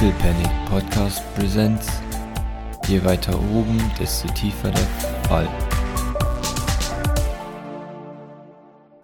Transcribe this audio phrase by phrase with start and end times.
[0.00, 1.86] Little Panic Podcast Presents.
[2.86, 4.86] Je weiter oben, desto tiefer der
[5.26, 5.48] Fall.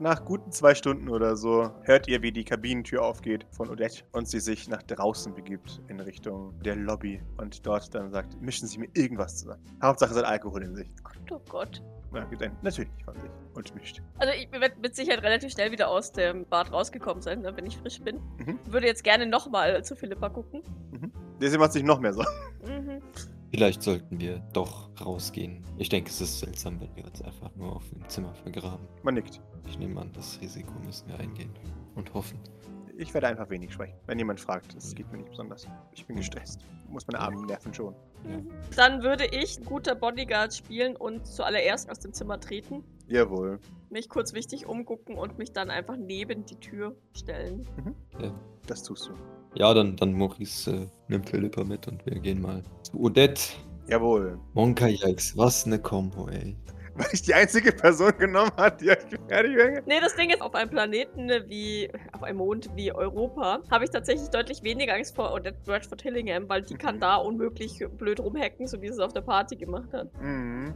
[0.03, 4.27] Nach guten zwei Stunden oder so hört ihr, wie die Kabinentür aufgeht von Odette und
[4.27, 8.79] sie sich nach draußen begibt in Richtung der Lobby und dort dann sagt, mischen Sie
[8.79, 9.63] mir irgendwas zusammen.
[9.81, 10.89] Hauptsache es hat Alkohol in sich.
[11.05, 11.83] Gott, oh Gott.
[12.13, 14.03] Ja, gibt ein natürlich von sich und mischt.
[14.19, 17.67] Also ich werde mit Sicherheit relativ schnell wieder aus dem Bad rausgekommen sein, ne, wenn
[17.67, 18.17] ich frisch bin.
[18.39, 18.59] Mhm.
[18.67, 20.65] Würde jetzt gerne nochmal zu Philippa gucken.
[21.41, 22.25] Der macht sich noch mehr so.
[22.67, 23.01] Mhm.
[23.53, 25.63] Vielleicht sollten wir doch rausgehen.
[25.77, 28.89] Ich denke, es ist seltsam, wenn wir uns einfach nur auf dem Zimmer vergraben.
[29.03, 29.43] Man nickt.
[29.69, 31.51] Ich nehme an, das Risiko müssen wir eingehen
[31.95, 32.39] und hoffen.
[32.97, 33.95] Ich werde einfach wenig sprechen.
[34.07, 35.69] Wenn jemand fragt, es geht mir nicht besonders.
[35.93, 36.61] Ich bin gestresst.
[36.89, 37.95] Muss meine armen Nerven schon.
[38.25, 38.49] Mhm.
[38.75, 43.61] Dann würde ich guter Bodyguard spielen und zuallererst aus dem Zimmer treten, Jawohl.
[43.91, 47.67] mich kurz wichtig umgucken und mich dann einfach neben die Tür stellen.
[48.67, 49.15] Das tust du.
[49.55, 53.43] Ja, dann, dann Maurice äh, nimmt Philippa mit und wir gehen mal zu Odette.
[53.89, 54.39] Jawohl.
[54.55, 56.57] Monka Yikes, was ne Kombo, ey.
[56.95, 59.83] Weil ich die einzige Person genommen hat, die euch fertig wäre.
[59.87, 63.91] Nee, das Ding ist, auf einem Planeten wie, auf einem Mond wie Europa, habe ich
[63.91, 68.67] tatsächlich deutlich weniger Angst vor Odette Bradford Hillingham, weil die kann da unmöglich blöd rumhacken,
[68.67, 70.09] so wie sie es auf der Party gemacht hat.
[70.21, 70.75] Mhm.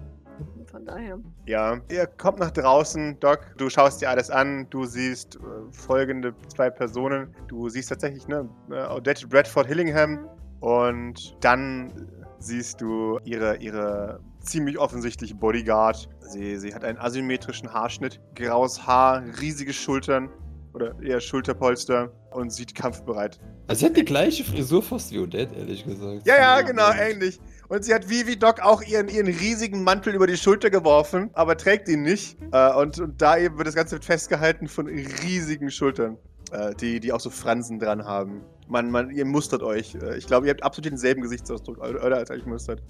[0.71, 1.19] Von daher.
[1.47, 3.41] Ja, ihr kommt nach draußen, Doc.
[3.57, 4.69] Du schaust dir alles an.
[4.71, 5.39] Du siehst äh,
[5.73, 7.35] folgende zwei Personen.
[7.49, 10.29] Du siehst tatsächlich, ne, äh, Odette Bradford Hillingham.
[10.61, 11.93] Und dann
[12.39, 16.09] siehst du ihre, ihre ziemlich offensichtliche Bodyguard.
[16.21, 20.31] Sie, sie hat einen asymmetrischen Haarschnitt, graues Haar, riesige Schultern
[20.73, 23.41] oder eher Schulterpolster und sieht kampfbereit.
[23.67, 26.27] Also sie hat die gleiche Frisur fast wie Odette, ehrlich gesagt.
[26.27, 27.41] Ja, ja, genau, ähnlich.
[27.69, 31.31] Und sie hat wie wie Doc auch ihren, ihren riesigen Mantel über die Schulter geworfen,
[31.33, 32.37] aber trägt ihn nicht.
[32.53, 36.17] Äh, und, und da eben wird das Ganze festgehalten von riesigen Schultern,
[36.53, 38.43] äh, die, die auch so Fransen dran haben.
[38.69, 39.95] Man, man, ihr mustert euch.
[39.97, 42.83] Äh, Ich glaube, ihr habt absolut denselben Gesichtsausdruck, oder als ihr euch mustert.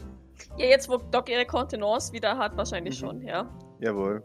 [0.59, 3.07] Ja, jetzt wo Doc ihre Kontenance wieder hat, wahrscheinlich Mhm.
[3.07, 3.49] schon, ja.
[3.81, 4.23] Jawohl.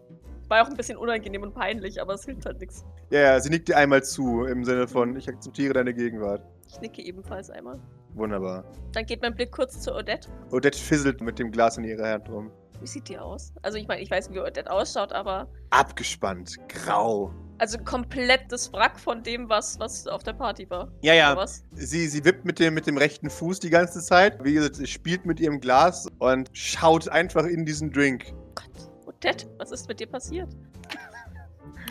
[0.50, 2.84] War auch ein bisschen unangenehm und peinlich, aber es hilft halt nichts.
[3.10, 6.44] Ja, ja, sie nickt dir einmal zu, im Sinne von, ich akzeptiere deine Gegenwart.
[6.68, 7.80] Ich nicke ebenfalls einmal.
[8.14, 8.64] Wunderbar.
[8.94, 10.30] Dann geht mein Blick kurz zu Odette.
[10.52, 12.52] Odette fisselt mit dem Glas in ihrer Hand rum.
[12.82, 13.54] Wie sieht die aus?
[13.62, 17.32] Also ich meine, ich weiß, wie Odette ausschaut, aber Abgespannt, grau.
[17.60, 20.92] also komplett das Wrack von dem, was, was auf der Party war.
[21.02, 21.46] Ja, ja.
[21.74, 24.44] Sie, sie wippt mit dem, mit dem rechten Fuß die ganze Zeit.
[24.44, 28.34] Wie gesagt, sie spielt mit ihrem Glas und schaut einfach in diesen Drink.
[28.56, 30.50] Gott, Odette, was ist mit dir passiert?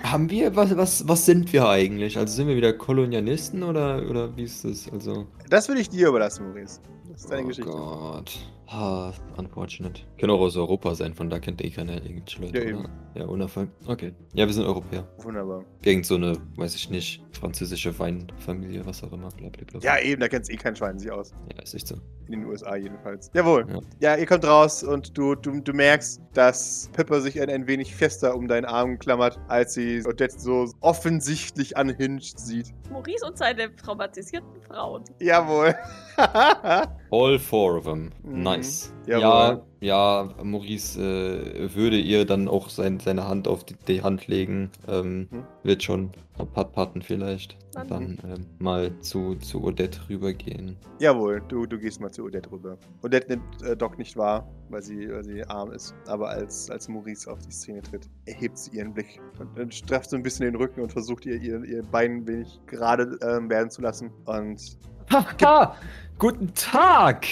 [0.03, 2.17] Haben wir, was, was, was sind wir eigentlich?
[2.17, 4.91] Also sind wir wieder Kolonialisten oder, oder wie ist das?
[4.91, 5.27] Also.
[5.49, 6.81] Das will ich dir überlassen, Maurice.
[7.11, 7.71] Das ist deine oh Geschichte.
[7.71, 8.39] Gott.
[8.73, 10.03] Ah, unfortunate.
[10.17, 12.59] Können auch aus Europa sein, von da kennt eh keiner irgendwelche Leute.
[12.59, 12.79] Ja, eben.
[12.79, 12.91] oder?
[13.17, 13.69] Ja, Unfall.
[13.85, 14.13] Okay.
[14.33, 15.09] Ja, wir sind Europäer.
[15.19, 15.65] Wunderbar.
[15.83, 19.29] Irgend so eine, weiß ich nicht, französische Weinfamilie, was auch immer.
[19.31, 19.81] Blablabla.
[19.81, 21.33] Ja, eben, da kennt eh kein Schwein sich aus.
[21.53, 21.97] Ja, ist nicht so.
[22.27, 23.29] In den USA jedenfalls.
[23.35, 23.67] Jawohl.
[23.69, 23.81] Ja.
[23.99, 27.93] Ja, ihr kommt raus und du, du, du merkst, dass Pippa sich ein, ein wenig
[27.93, 32.73] fester um deinen Arm klammert, als sie Odette so offensichtlich unhinged sieht.
[32.89, 35.03] Maurice und seine traumatisierten Frauen.
[35.19, 35.75] Jawohl.
[37.13, 38.11] All four of them.
[38.23, 38.43] Mhm.
[38.43, 38.93] Nice.
[39.07, 39.21] Jawohl.
[39.23, 44.27] Ja, ja, Maurice äh, würde ihr dann auch sein, seine Hand auf die, die Hand
[44.29, 44.71] legen.
[44.89, 45.45] Ähm, Mhm.
[45.65, 46.11] Wird schon
[46.55, 47.57] Pat patten vielleicht.
[47.75, 50.77] Dann- Und dann ähm, mal zu, zu Odette rübergehen.
[50.99, 52.79] Jawohl, du, du gehst mal zu Odette rüber.
[53.03, 55.95] Odette nimmt äh, Doc nicht wahr, weil sie, weil sie arm ist.
[56.07, 60.11] Aber als, als Maurice auf die Szene tritt, erhebt sie ihren Blick und, und strafft
[60.11, 63.49] so ein bisschen den Rücken und versucht ihr, ihr, ihr Bein ein wenig gerade ähm,
[63.51, 64.11] werden zu lassen.
[64.25, 64.79] Und
[65.13, 65.77] Haha!
[66.19, 67.27] Guten Tag!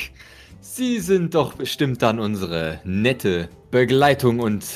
[0.61, 4.67] Sie sind doch bestimmt dann unsere nette Begleitung und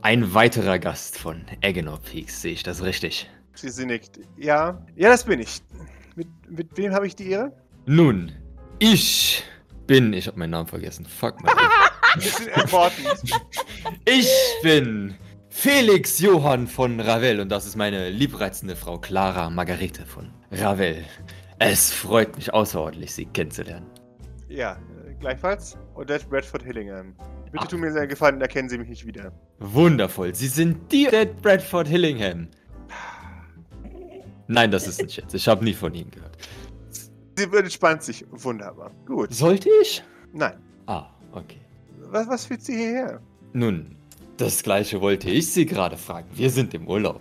[0.00, 2.40] ein weiterer Gast von Agenor Peaks.
[2.40, 3.28] Sehe ich das richtig?
[3.54, 4.20] sie, nickt.
[4.38, 5.60] Ja, ja, das bin ich.
[6.16, 7.52] Mit, mit wem habe ich die Ehre?
[7.84, 8.32] Nun,
[8.78, 9.42] ich
[9.86, 10.14] bin.
[10.14, 11.04] Ich habe meinen Namen vergessen.
[11.04, 11.54] Fuck mal.
[14.06, 14.30] Ich
[14.62, 15.14] bin
[15.50, 21.04] Felix Johann von Ravel und das ist meine liebreizende Frau Clara Margarete von Ravel.
[21.60, 23.86] Es freut mich außerordentlich, Sie kennenzulernen.
[24.48, 25.76] ja, äh, gleichfalls.
[25.94, 27.14] Odette Bradford Hillingham.
[27.50, 29.32] Bitte tun mir sehr gefallen und erkennen Sie mich nicht wieder.
[29.58, 32.48] Wundervoll, Sie sind die Dead Bradford Hillingham.
[34.46, 35.34] Nein, das ist ein Scherz.
[35.34, 36.36] Ich habe nie von Ihnen gehört.
[37.36, 38.24] Sie entspannt sich.
[38.30, 38.90] Wunderbar.
[39.06, 39.32] Gut.
[39.34, 40.02] Sollte ich?
[40.32, 40.54] Nein.
[40.86, 41.60] Ah, okay.
[42.10, 43.20] Was, was führt Sie hierher?
[43.52, 43.96] Nun,
[44.38, 46.28] das gleiche wollte ich Sie gerade fragen.
[46.34, 47.20] Wir sind im Urlaub.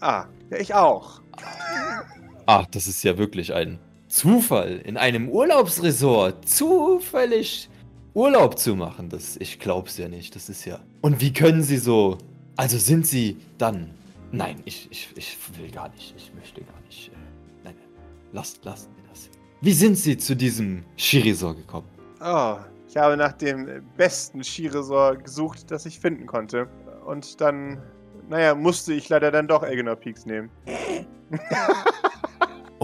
[0.00, 1.20] Ah, ja, ich auch.
[2.46, 7.68] Ach, das ist ja wirklich ein Zufall, in einem Urlaubsresort zufällig
[8.12, 9.08] Urlaub zu machen.
[9.08, 10.36] Das, ich glaub's ja nicht.
[10.36, 10.78] Das ist ja.
[11.00, 12.18] Und wie können Sie so.
[12.56, 13.90] Also sind Sie dann.
[14.30, 16.14] Nein, ich, ich, ich will gar nicht.
[16.16, 17.08] Ich möchte gar nicht.
[17.08, 17.16] äh,
[17.64, 17.88] Nein, nein.
[18.32, 19.28] Lasst, lasst mir das.
[19.60, 21.88] Wie sind Sie zu diesem Skiresort gekommen?
[22.20, 22.56] Oh,
[22.88, 26.68] ich habe nach dem besten Skiresort gesucht, das ich finden konnte.
[27.06, 27.82] Und dann,
[28.28, 30.50] naja, musste ich leider dann doch Elginor Peaks nehmen.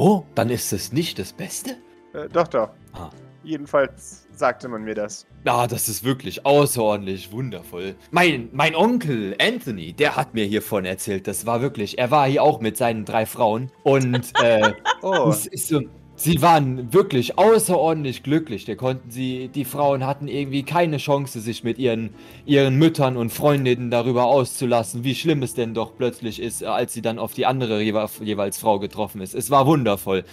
[0.02, 1.76] Oh, dann ist es nicht das Beste?
[2.14, 2.70] Äh, doch, doch.
[2.94, 3.10] Ah.
[3.42, 5.26] Jedenfalls sagte man mir das.
[5.44, 7.96] Ah, das ist wirklich außerordentlich wundervoll.
[8.10, 11.26] Mein, mein Onkel Anthony, der hat mir hiervon erzählt.
[11.26, 13.70] Das war wirklich, er war hier auch mit seinen drei Frauen.
[13.82, 15.82] Und äh, Oh, es ist so,
[16.20, 18.66] sie waren wirklich außerordentlich glücklich.
[18.66, 22.10] Der konnten sie, die Frauen hatten irgendwie keine Chance, sich mit ihren,
[22.44, 26.92] ihren Müttern und Freundinnen darüber auszulassen, wie schlimm es denn doch plötzlich ist, äh, als
[26.92, 29.34] sie dann auf die andere jewe jeweils Frau getroffen ist.
[29.34, 30.24] Es war wundervoll.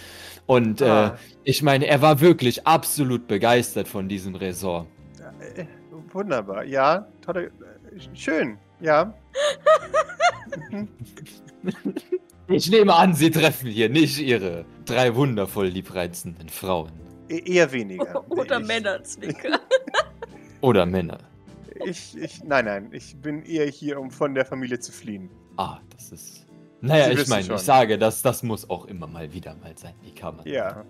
[0.46, 1.18] Und äh, Ah.
[1.44, 4.86] ich meine, er war wirklich absolut begeistert von diesem Resort.
[5.56, 5.64] äh,
[6.12, 6.64] wunderbar.
[6.64, 7.44] Ja, tolle.
[7.46, 7.50] Äh,
[8.14, 8.58] schön.
[8.80, 9.14] Ja.
[12.50, 16.92] Ich nehme an, Sie treffen hier nicht Ihre drei wundervoll liebreizenden Frauen.
[17.28, 18.24] E eher weniger.
[18.30, 19.60] Oder ich, Männer, Zwicker.
[20.60, 21.18] Oder Männer.
[21.84, 22.88] Ich, ich, nein, nein.
[22.92, 25.30] Ich bin eher hier, um von der Familie zu fliehen.
[25.56, 26.46] Ah, das ist.
[26.80, 29.94] Naja, Sie ich meine, ich sage, das, das muss auch immer mal wieder mal sein.
[30.02, 30.46] Wie kann man?
[30.46, 30.84] Ja, ja.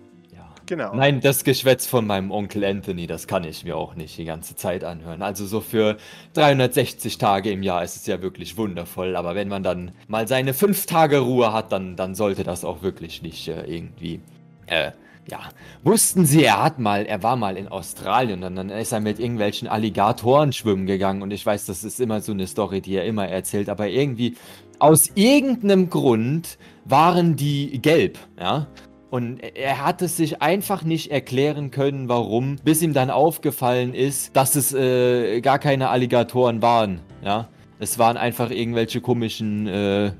[0.69, 0.95] Genau.
[0.95, 4.55] Nein, das Geschwätz von meinem Onkel Anthony, das kann ich mir auch nicht die ganze
[4.55, 5.21] Zeit anhören.
[5.21, 5.97] Also so für
[6.33, 9.17] 360 Tage im Jahr ist es ja wirklich wundervoll.
[9.17, 12.81] Aber wenn man dann mal seine fünf Tage Ruhe hat, dann, dann sollte das auch
[12.81, 14.21] wirklich nicht äh, irgendwie.
[14.67, 14.91] Äh,
[15.29, 15.39] ja.
[15.83, 19.19] Wussten Sie, er hat mal, er war mal in Australien und dann ist er mit
[19.19, 21.21] irgendwelchen Alligatoren schwimmen gegangen.
[21.21, 23.69] Und ich weiß, das ist immer so eine Story, die er immer erzählt.
[23.69, 24.35] Aber irgendwie,
[24.79, 28.67] aus irgendeinem Grund waren die gelb, ja.
[29.09, 34.35] Und er hat es sich einfach nicht erklären können, warum, bis ihm dann aufgefallen ist,
[34.35, 37.01] dass es äh, gar keine Alligatoren waren.
[37.23, 37.47] Ja,
[37.79, 40.11] es waren einfach irgendwelche komischen äh,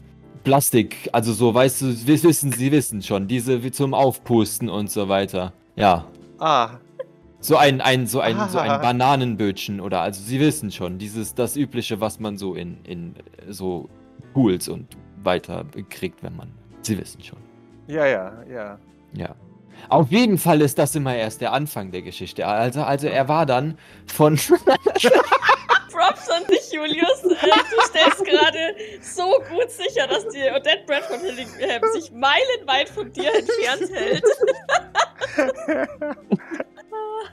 [0.43, 4.89] Plastik, also so, weißt du, wir wissen, Sie wissen schon, diese wie zum Aufpusten und
[4.89, 5.53] so weiter.
[5.75, 6.05] Ja,
[6.39, 6.77] Ah,
[7.41, 8.77] so ein, ein, so ein, so ein Ah.
[8.79, 13.13] Bananenbötchen oder, also Sie wissen schon, dieses, das übliche, was man so in, in
[13.49, 13.87] so
[14.33, 14.87] Pools und
[15.21, 16.47] weiter kriegt, wenn man,
[16.81, 17.37] Sie wissen schon.
[17.89, 18.79] Ja, ja, ja.
[19.13, 19.35] Ja.
[19.87, 22.45] Auf jeden Fall ist das immer erst der Anfang der Geschichte.
[22.45, 24.35] Also, also er war dann von.
[25.91, 27.23] Props an dich, Julius.
[27.23, 33.11] Äh, du stellst gerade so gut sicher, dass die Odette Bradford Hillingham sich meilenweit von
[33.11, 34.23] dir entfernt hält.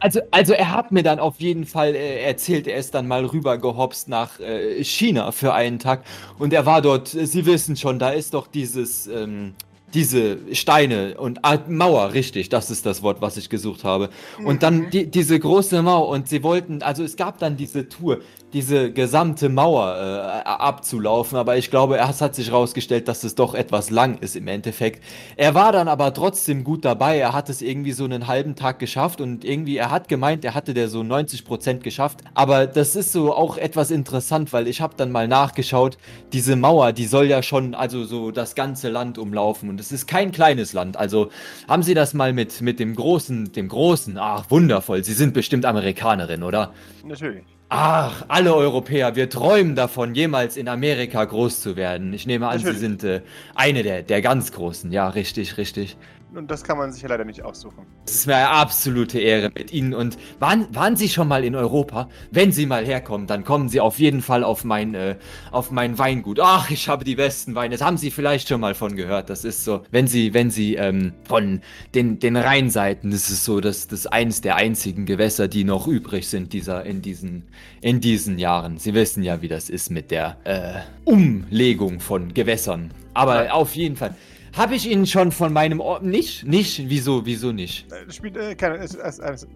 [0.01, 3.25] Also, also er hat mir dann auf jeden Fall äh, erzählt, er ist dann mal
[3.25, 6.03] rüber gehopst nach äh, China für einen Tag.
[6.39, 9.07] Und er war dort, äh, Sie wissen schon, da ist doch dieses.
[9.07, 9.55] Ähm,
[9.95, 14.11] diese Steine und ah, Mauer, richtig, das ist das Wort, was ich gesucht habe.
[14.45, 18.21] Und dann die, diese große Mauer und sie wollten, also es gab dann diese Tour,
[18.57, 23.55] diese gesamte Mauer äh, abzulaufen, aber ich glaube, es hat sich herausgestellt, dass es doch
[23.55, 25.05] etwas lang ist im Endeffekt.
[25.37, 28.79] Er war dann aber trotzdem gut dabei, er hat es irgendwie so einen halben Tag
[28.79, 33.13] geschafft und irgendwie, er hat gemeint, er hatte der so 90% geschafft, aber das ist
[33.13, 35.99] so auch etwas interessant, weil ich habe dann mal nachgeschaut,
[36.33, 40.07] diese Mauer, die soll ja schon, also so das ganze Land umlaufen und es ist
[40.07, 41.29] kein kleines Land, also
[41.69, 45.67] haben Sie das mal mit, mit dem Großen, dem Großen, ach wundervoll, Sie sind bestimmt
[45.67, 46.73] Amerikanerin, oder?
[47.05, 47.56] Natürlich.
[47.69, 52.13] Ach, alle Europäer, wir träumen davon, jemals in Amerika groß zu werden.
[52.13, 52.79] Ich nehme an, Natürlich.
[52.79, 53.23] Sie sind äh,
[53.57, 54.93] eine der, der ganz Großen.
[54.93, 55.97] Ja, richtig, richtig.
[56.35, 57.87] Und das kann man sich ja leider nicht aussuchen.
[58.05, 59.95] Es ist mir eine absolute Ehre mit Ihnen.
[59.95, 62.11] Und waren, waren Sie schon mal in Europa?
[62.31, 65.17] Wenn Sie mal herkommen, dann kommen Sie auf jeden Fall auf mein, äh,
[65.51, 66.39] auf mein Weingut.
[66.41, 67.77] Ach, ich habe die besten Weine.
[67.77, 69.31] Das haben Sie vielleicht schon mal von gehört.
[69.31, 71.61] Das ist so, wenn Sie, wenn Sie ähm, von
[71.95, 76.29] den, den Rheinseiten, das ist so, das, das eins der einzigen Gewässer, die noch übrig
[76.29, 77.45] sind dieser, in, diesen,
[77.81, 78.77] in diesen Jahren.
[78.77, 82.91] Sie wissen ja, wie das ist mit der äh, Umlegung von Gewässern.
[83.15, 83.53] Aber Ja.
[83.53, 84.15] auf jeden Fall.
[84.57, 86.03] Habe ich Ihnen schon von meinem Ort.
[86.03, 86.47] Nicht?
[86.47, 86.89] Nicht?
[86.89, 87.27] Wieso?
[87.27, 87.93] Wieso nicht?
[87.93, 88.79] Äh, Das spielt äh, keine.
[88.79, 89.47] Es, es, es,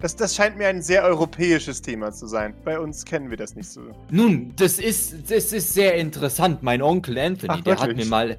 [0.00, 2.54] das, das scheint mir ein sehr europäisches Thema zu sein.
[2.64, 3.80] Bei uns kennen wir das nicht so.
[4.08, 6.62] Nun, das ist, das ist sehr interessant.
[6.62, 8.36] Mein Onkel Anthony, Ach, der hat mir mal.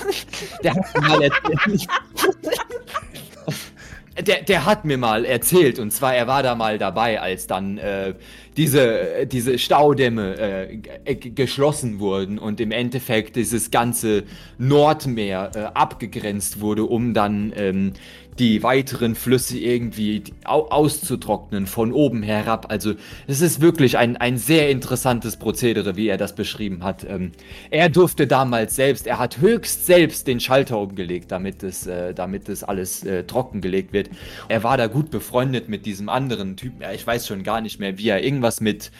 [0.62, 1.88] der hat mir mal erzählt.
[4.26, 7.78] Der, der hat mir mal erzählt, und zwar, er war da mal dabei, als dann
[7.78, 8.14] äh,
[8.58, 14.24] diese, diese Staudämme äh, geschlossen wurden und im Endeffekt dieses ganze
[14.58, 17.92] Nordmeer äh, abgegrenzt wurde, um dann ähm,
[18.38, 22.66] die weiteren Flüsse irgendwie au auszutrocknen von oben herab.
[22.70, 22.94] Also
[23.26, 27.04] es ist wirklich ein, ein sehr interessantes Prozedere, wie er das beschrieben hat.
[27.08, 27.32] Ähm,
[27.70, 32.48] er durfte damals selbst, er hat höchst selbst den Schalter umgelegt, damit es, äh, damit
[32.48, 34.10] es alles äh, trockengelegt wird.
[34.48, 36.82] Er war da gut befreundet mit diesem anderen Typen.
[36.82, 38.90] Ja, ich weiß schon gar nicht mehr, wie er irgendwas mit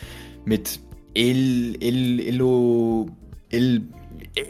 [0.44, 0.80] mit
[1.14, 3.08] El El Elo
[3.50, 3.82] El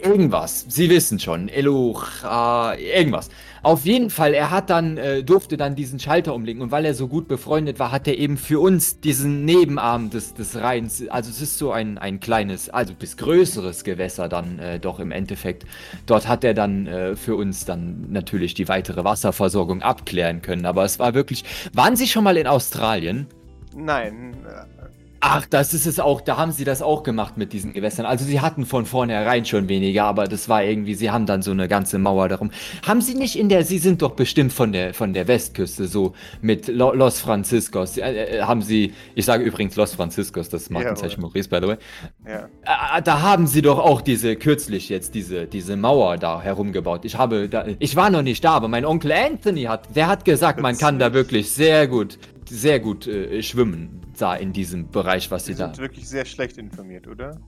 [0.03, 0.65] Irgendwas.
[0.69, 1.49] Sie wissen schon.
[1.49, 3.29] Elucha, irgendwas.
[3.61, 6.93] Auf jeden Fall, er hat dann, äh, durfte dann diesen Schalter umlegen und weil er
[6.93, 11.29] so gut befreundet war, hat er eben für uns diesen Nebenarm des, des Rheins, also
[11.29, 15.65] es ist so ein, ein kleines, also bis größeres Gewässer dann äh, doch im Endeffekt.
[16.05, 20.85] Dort hat er dann äh, für uns dann natürlich die weitere Wasserversorgung abklären können, aber
[20.85, 21.43] es war wirklich,
[21.73, 23.27] waren Sie schon mal in Australien?
[23.75, 26.21] Nein, äh, Ach, das ist es auch.
[26.21, 28.05] Da haben sie das auch gemacht mit diesen Gewässern.
[28.05, 31.51] Also sie hatten von vornherein schon weniger, aber das war irgendwie, sie haben dann so
[31.51, 32.51] eine ganze Mauer darum.
[32.87, 36.13] Haben sie nicht in der, sie sind doch bestimmt von der, von der Westküste, so
[36.41, 37.97] mit Lo Los Franciscos.
[37.97, 41.67] Äh, äh, haben sie, ich sage übrigens Los Franciscos, das Markenzeichen ja, Maurice, by the
[41.67, 41.77] way.
[42.25, 42.97] Ja.
[42.97, 47.03] Äh, da haben sie doch auch diese, kürzlich jetzt, diese, diese Mauer da herumgebaut.
[47.03, 50.23] Ich habe, da, ich war noch nicht da, aber mein Onkel Anthony hat, der hat
[50.23, 52.17] gesagt, man kann da wirklich sehr gut
[52.49, 55.67] sehr gut äh, schwimmen da in diesem Bereich, was sie, sie da.
[55.67, 57.39] sind wirklich sehr schlecht informiert, oder?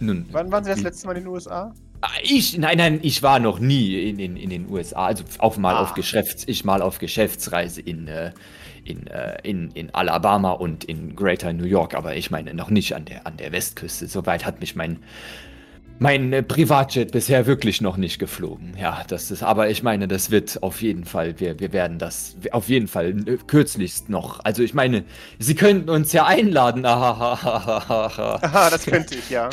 [0.00, 0.26] Nun.
[0.32, 1.72] Wann waren Sie das letzte Mal in den USA?
[2.00, 5.06] Ah, ich, nein, nein, ich war noch nie in, in, in den USA.
[5.06, 5.82] Also auch mal ah.
[5.82, 8.32] auf Geschäfts, ich mal auf Geschäftsreise in, äh,
[8.84, 12.96] in, äh, in, in Alabama und in Greater New York, aber ich meine noch nicht
[12.96, 14.08] an der, an der Westküste.
[14.08, 14.98] Soweit hat mich mein,
[16.02, 18.74] mein äh, Privatjet bisher wirklich noch nicht geflogen.
[18.78, 22.36] Ja, das ist, aber ich meine, das wird auf jeden Fall, wir, wir werden das
[22.50, 24.40] auf jeden Fall äh, kürzlichst noch.
[24.44, 25.04] Also ich meine,
[25.38, 26.84] Sie könnten uns ja einladen.
[26.86, 28.40] Aha,
[28.70, 29.48] das könnte ich, ja.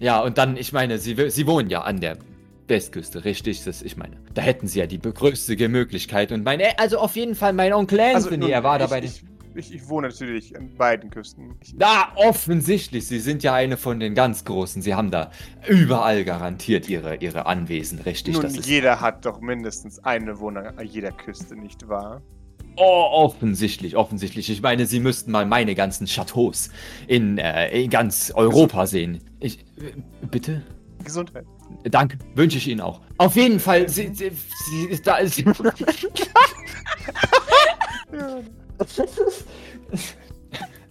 [0.00, 2.18] Ja, und dann, ich meine, Sie, Sie wohnen ja an der
[2.66, 3.62] Westküste, richtig?
[3.64, 6.32] Das, ich meine, da hätten Sie ja die größte Möglichkeit.
[6.32, 9.02] Und mein, also auf jeden Fall mein Onkel also, Anthony, also, er war dabei.
[9.04, 9.22] Ich,
[9.56, 11.56] ich, ich, wohne natürlich an beiden Küsten.
[11.74, 13.06] Da, offensichtlich.
[13.06, 14.82] Sie sind ja eine von den ganz Großen.
[14.82, 15.30] Sie haben da
[15.68, 18.34] überall garantiert ihre, ihre Anwesen, richtig?
[18.34, 22.22] Nun, jeder hat doch mindestens eine Wohnung an jeder Küste, nicht wahr?
[22.76, 24.50] Oh, offensichtlich, offensichtlich.
[24.50, 26.68] Ich meine, Sie müssten mal meine ganzen Chateaus
[27.06, 29.22] in, äh, in ganz Europa sehen.
[29.40, 29.94] Ich, äh,
[30.30, 30.62] bitte?
[31.02, 31.46] Gesundheit.
[31.84, 33.00] Danke, wünsche ich Ihnen auch.
[33.16, 35.06] Auf jeden Fall, Sie, Sie, Sie ist
[38.78, 38.86] da.
[38.86, 39.02] Sie,
[39.92, 40.06] ja.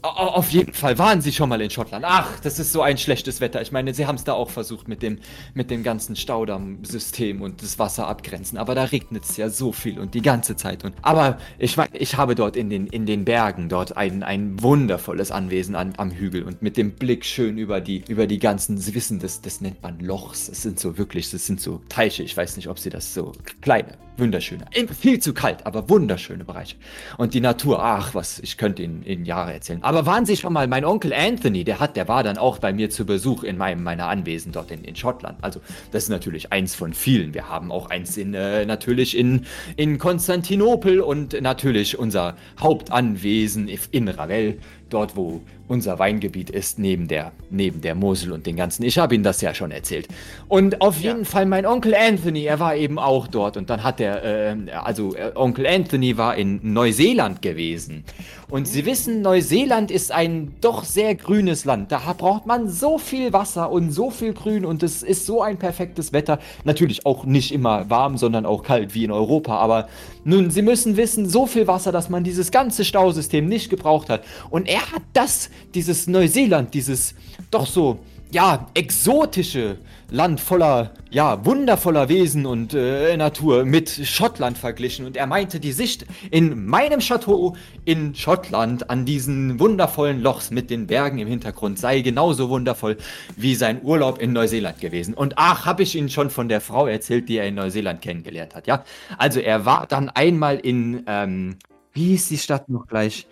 [0.06, 2.06] Auf jeden Fall waren sie schon mal in Schottland.
[2.08, 3.62] Ach, das ist so ein schlechtes Wetter.
[3.64, 5.18] Ich meine, sie haben es da auch versucht mit dem,
[5.56, 8.60] mit dem ganzen Staudammsystem und das Wasser abgrenzen.
[8.60, 10.84] Aber da regnet es ja so viel und die ganze Zeit.
[10.84, 15.32] Und, aber ich, ich habe dort in den, in den Bergen dort ein, ein wundervolles
[15.32, 18.94] Anwesen an, am Hügel und mit dem Blick schön über die, über die ganzen, Sie
[18.94, 20.50] wissen, das, das nennt man Lochs.
[20.50, 22.22] Es sind so wirklich, das sind so Teiche.
[22.22, 24.66] Ich weiß nicht, ob sie das so kleine wunderschöne.
[25.00, 26.76] Viel zu kalt, aber wunderschöne Bereiche.
[27.18, 29.84] Und die Natur, ach was, ich könnte Ihnen in Jahre erzählen.
[29.84, 32.74] Aber waren Sie schon mal, mein Onkel Anthony, der hat, der war dann auch bei
[32.74, 35.38] mir zu Besuch in meinem, meiner Anwesen dort in, in Schottland.
[35.42, 35.60] Also
[35.92, 37.34] das ist natürlich eins von vielen.
[37.34, 39.46] Wir haben auch eins in, äh, natürlich in,
[39.76, 47.32] in Konstantinopel und natürlich unser Hauptanwesen in Ravel dort wo unser Weingebiet ist, neben der,
[47.50, 48.84] neben der Mosel und den ganzen.
[48.84, 50.08] Ich habe Ihnen das ja schon erzählt.
[50.48, 51.26] Und auf jeden ja.
[51.26, 55.16] Fall mein Onkel Anthony, er war eben auch dort und dann hat er, äh, also
[55.16, 58.04] äh, Onkel Anthony war in Neuseeland gewesen.
[58.50, 61.92] Und Sie wissen, Neuseeland ist ein doch sehr grünes Land.
[61.92, 65.58] Da braucht man so viel Wasser und so viel Grün und es ist so ein
[65.58, 66.40] perfektes Wetter.
[66.64, 69.58] Natürlich auch nicht immer warm, sondern auch kalt wie in Europa.
[69.58, 69.88] Aber
[70.24, 74.24] nun, Sie müssen wissen, so viel Wasser, dass man dieses ganze Stausystem nicht gebraucht hat.
[74.52, 77.16] Und er hat das, dieses Neuseeland, dieses
[77.50, 77.98] doch so,
[78.32, 79.78] ja, exotische
[80.12, 85.06] Land voller, ja, wundervoller Wesen und äh, Natur mit Schottland verglichen.
[85.06, 90.70] Und er meinte, die Sicht in meinem Chateau in Schottland an diesen wundervollen Lochs mit
[90.70, 92.98] den Bergen im Hintergrund sei genauso wundervoll
[93.36, 95.14] wie sein Urlaub in Neuseeland gewesen.
[95.16, 98.56] Und ach, habe ich Ihnen schon von der Frau erzählt, die er in Neuseeland kennengelernt
[98.56, 98.84] hat, ja?
[99.18, 101.58] Also er war dann einmal in, ähm,
[101.94, 103.28] wie hieß die Stadt noch gleich?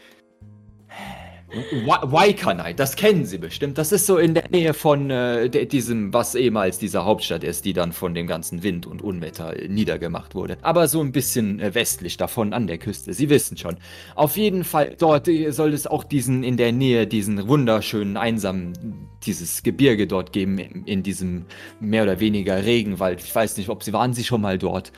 [1.85, 3.77] Waikanai, das kennen Sie bestimmt.
[3.77, 7.73] Das ist so in der Nähe von äh, diesem, was ehemals diese Hauptstadt ist, die
[7.73, 10.57] dann von dem ganzen Wind und Unwetter niedergemacht wurde.
[10.61, 13.13] Aber so ein bisschen äh, westlich davon an der Küste.
[13.13, 13.77] Sie wissen schon.
[14.15, 18.73] Auf jeden Fall, dort äh, soll es auch diesen in der Nähe, diesen wunderschönen, einsamen,
[19.23, 21.45] dieses Gebirge dort geben, in, in diesem
[21.79, 23.21] mehr oder weniger Regenwald.
[23.23, 24.91] Ich weiß nicht, ob Sie waren Sie schon mal dort.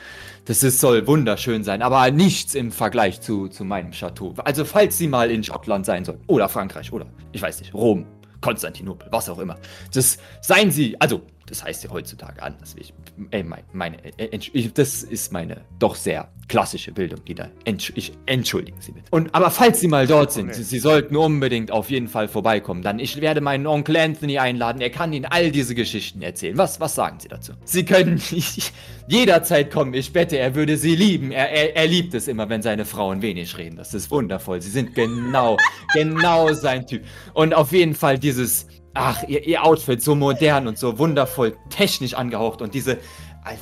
[0.46, 4.32] Das ist, soll wunderschön sein, aber nichts im Vergleich zu, zu meinem Chateau.
[4.38, 8.06] Also, falls Sie mal in Schottland sein sollen, oder Frankreich, oder ich weiß nicht, Rom,
[8.40, 9.56] Konstantinopel, was auch immer.
[9.92, 12.74] Das seien Sie, also das heißt ja heutzutage anders.
[12.78, 12.92] Ich,
[13.30, 17.48] äh, meine, meine äh, ich, das ist meine doch sehr klassische Bildung, die da.
[17.64, 19.06] Entsch ich, entschuldigen Sie bitte.
[19.10, 20.54] Und, aber falls Sie mal dort sind.
[20.54, 22.82] Sie, Sie, sollten unbedingt auf jeden Fall vorbeikommen.
[22.82, 24.80] Dann ich werde meinen Onkel Anthony einladen.
[24.80, 26.58] Er kann Ihnen all diese Geschichten erzählen.
[26.58, 27.52] Was, was sagen Sie dazu?
[27.64, 28.20] Sie können
[29.08, 29.94] jederzeit kommen.
[29.94, 31.30] Ich wette, er würde Sie lieben.
[31.30, 33.76] Er, er, er liebt es immer, wenn seine Frauen wenig reden.
[33.76, 34.60] Das ist wundervoll.
[34.60, 35.56] Sie sind genau,
[35.94, 37.02] genau sein Typ.
[37.34, 42.14] Und auf jeden Fall dieses ach, ihr, ihr Outfit so modern und so wundervoll technisch
[42.14, 42.98] angehaucht und diese, äh,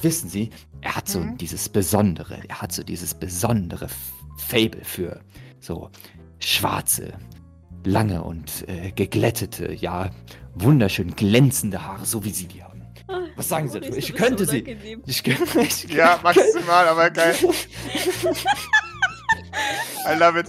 [0.03, 0.51] wissen Sie,
[0.81, 1.37] er hat so Mhm.
[1.39, 3.89] dieses besondere, er hat so dieses besondere
[4.37, 5.21] Fable für
[5.61, 5.91] so
[6.39, 7.13] schwarze,
[7.85, 10.11] lange und äh, geglättete, ja,
[10.55, 12.83] wunderschön glänzende Haare, so wie Sie die haben.
[13.37, 13.97] Was sagen Sie dazu?
[13.99, 14.65] Ich könnte so sie.
[15.07, 17.35] Ich, ich, Ja, maximal, aber geil.
[20.07, 20.47] I love it.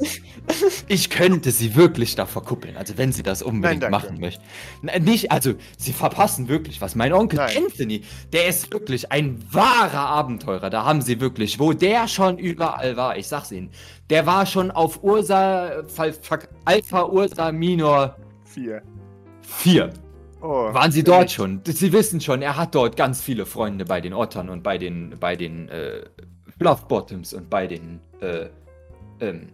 [0.87, 4.43] Ich könnte sie wirklich da verkuppeln, also wenn sie das unbedingt Nein, machen möchten.
[4.81, 6.93] Nein, nicht, also sie verpassen wirklich was.
[6.93, 7.65] Mein Onkel Nein.
[7.65, 8.01] Anthony,
[8.31, 10.69] der ist wirklich ein wahrer Abenteurer.
[10.69, 13.71] Da haben sie wirklich, wo der schon überall war, ich sag's Ihnen,
[14.09, 15.83] der war schon auf Ursa,
[16.65, 18.15] Alpha Ursa Minor
[18.55, 18.81] Vier.
[19.41, 19.89] 4.
[20.41, 20.73] Oh.
[20.73, 21.61] Waren Sie dort schon?
[21.65, 25.17] Sie wissen schon, er hat dort ganz viele Freunde bei den Ottern und bei den,
[25.19, 26.03] bei den äh,
[26.57, 28.45] Bluffbottoms und bei den, äh,
[29.19, 29.49] ähm,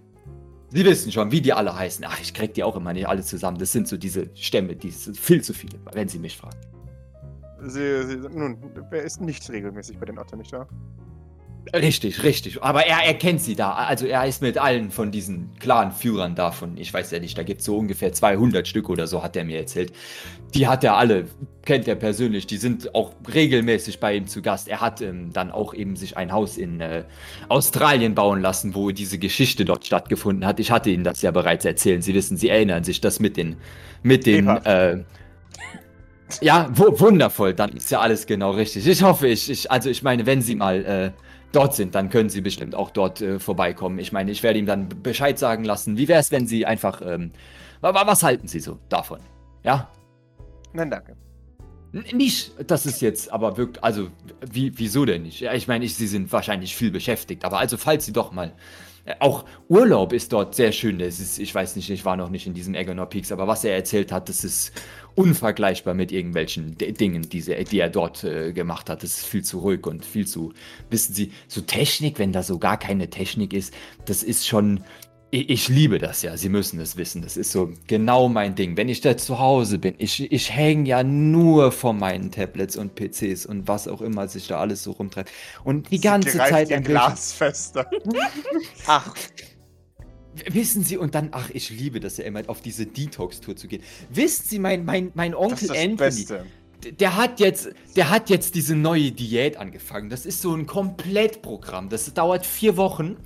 [0.74, 2.06] Sie wissen schon, wie die alle heißen.
[2.08, 3.58] Ach, ich krieg die auch immer nicht alle zusammen.
[3.58, 6.58] Das sind so diese Stämme, die sind viel zu viele, wenn Sie mich fragen.
[7.64, 8.58] Sie, sie, nun,
[8.90, 10.68] wer ist nicht regelmäßig bei den Ottern, nicht wahr?
[11.74, 12.62] Richtig, richtig.
[12.64, 13.74] Aber er, er kennt sie da.
[13.74, 16.76] Also er ist mit allen von diesen klaren Führern davon.
[16.78, 19.46] Ich weiß ja nicht, da gibt es so ungefähr 200 Stück oder so, hat er
[19.46, 19.94] mir erzählt.
[20.56, 21.28] Die hat er alle,
[21.64, 22.48] kennt er persönlich.
[22.48, 24.68] Die sind auch regelmäßig bei ihm zu Gast.
[24.68, 27.04] Er hat ähm, dann auch eben sich ein Haus in äh,
[27.48, 30.60] Australien bauen lassen, wo diese Geschichte dort stattgefunden hat.
[30.60, 32.04] Ich hatte Ihnen das ja bereits erzählt.
[32.04, 33.56] Sie wissen, Sie erinnern sich, das mit den,
[34.04, 35.04] mit den, äh,
[36.42, 38.88] ja, wu wundervoll, dann ist ja alles genau richtig.
[38.88, 41.12] Ich hoffe, ich, ich also ich meine, wenn Sie mal äh,
[41.52, 44.00] dort sind, dann können Sie bestimmt auch dort äh, vorbeikommen.
[44.00, 45.98] Ich meine, ich werde ihm dann Bescheid sagen lassen.
[45.98, 47.32] Wie wäre es, wenn Sie einfach, ähm,
[47.82, 49.20] wa- wa- was halten Sie so davon?
[49.64, 49.90] Ja?
[50.74, 51.16] Nein, danke.
[51.94, 54.08] N nicht, das ist jetzt aber wirklich, also,
[54.50, 55.42] wie, wieso denn nicht?
[55.42, 58.54] Ja, ich meine, ich, Sie sind wahrscheinlich viel beschäftigt, aber also, falls Sie doch mal,
[59.04, 61.00] äh, auch Urlaub ist dort sehr schön.
[61.00, 63.66] Das ist, ich weiß nicht, ich war noch nicht in diesem Eggenor Peaks, aber was
[63.66, 64.72] er erzählt hat, das ist
[65.16, 69.04] unvergleichbar mit irgendwelchen D Dingen, die, sie, die er dort äh, gemacht hat.
[69.04, 70.54] Das ist viel zu ruhig und viel zu,
[70.90, 73.74] wissen Sie, so Technik, wenn da so gar keine Technik ist,
[74.06, 74.84] das ist schon,
[75.34, 77.22] ich, liebe das ja, Sie müssen es wissen.
[77.22, 78.76] Das ist so genau mein Ding.
[78.76, 82.96] Wenn ich da zu Hause bin, ich, ich hänge ja nur vor meinen Tablets und
[82.96, 85.32] PCs und was auch immer sich da alles so rumtreibt.
[85.64, 86.82] Und die ganze Sie greift Zeit ihr.
[86.82, 87.90] Glas fester.
[88.88, 89.16] Ach,
[90.48, 93.84] Wissen Sie, und dann, ach, ich liebe das ja immer, auf diese Detox-Tour zu gehen.
[94.10, 96.46] Wissen Sie, mein, mein, mein Onkel das Anthony, Beste.
[97.00, 100.10] der hat jetzt, der hat jetzt diese neue Diät angefangen.
[100.10, 101.90] Das ist so ein Komplettprogramm.
[101.90, 103.18] Das dauert vier Wochen.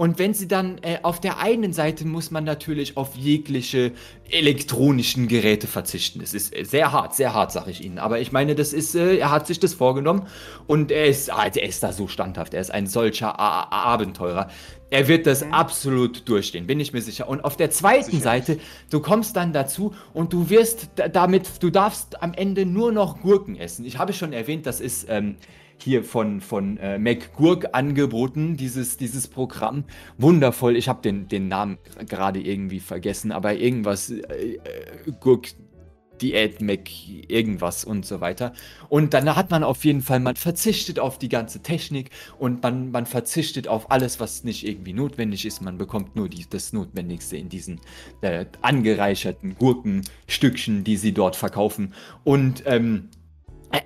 [0.00, 3.92] Und wenn sie dann äh, auf der einen Seite muss man natürlich auf jegliche
[4.30, 6.22] elektronischen Geräte verzichten.
[6.22, 7.98] Es ist äh, sehr hart, sehr hart, sage ich Ihnen.
[7.98, 10.26] Aber ich meine, das ist, äh, er hat sich das vorgenommen
[10.66, 12.54] und er ist, ah, er ist da so standhaft.
[12.54, 14.48] Er ist ein solcher A A Abenteurer.
[14.88, 17.28] Er wird das absolut durchstehen, bin ich mir sicher.
[17.28, 18.22] Und auf der zweiten Sicher.
[18.22, 18.58] Seite,
[18.88, 23.20] du kommst dann dazu und du wirst da- damit, du darfst am Ende nur noch
[23.20, 23.84] Gurken essen.
[23.84, 25.36] Ich habe schon erwähnt, das ist ähm,
[25.82, 29.84] hier von, von äh, McGurk angeboten, dieses, dieses Programm.
[30.18, 35.48] Wundervoll, ich habe den, den Namen gerade irgendwie vergessen, aber irgendwas, äh, äh, Gurk.
[36.20, 36.88] Diät, Mac,
[37.28, 38.52] irgendwas und so weiter.
[38.88, 42.90] Und dann hat man auf jeden Fall, man verzichtet auf die ganze Technik und man,
[42.90, 45.62] man verzichtet auf alles, was nicht irgendwie notwendig ist.
[45.62, 47.80] Man bekommt nur die, das Notwendigste in diesen
[48.20, 51.94] äh, angereicherten Gurkenstückchen, die sie dort verkaufen.
[52.24, 53.19] Und ähm, äh,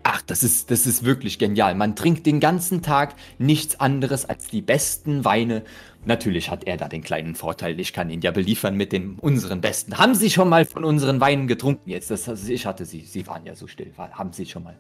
[0.03, 1.75] Ach, das ist, das ist wirklich genial.
[1.75, 5.63] Man trinkt den ganzen Tag nichts anderes als die besten Weine.
[6.07, 9.61] Natürlich hat er da den kleinen Vorteil, ich kann ihn ja beliefern mit den unseren
[9.61, 9.99] besten.
[9.99, 12.11] Haben Sie schon mal von unseren Weinen getrunken jetzt?
[12.11, 13.93] Das, also ich hatte sie, Sie waren ja so still.
[13.97, 14.77] Haben Sie schon mal?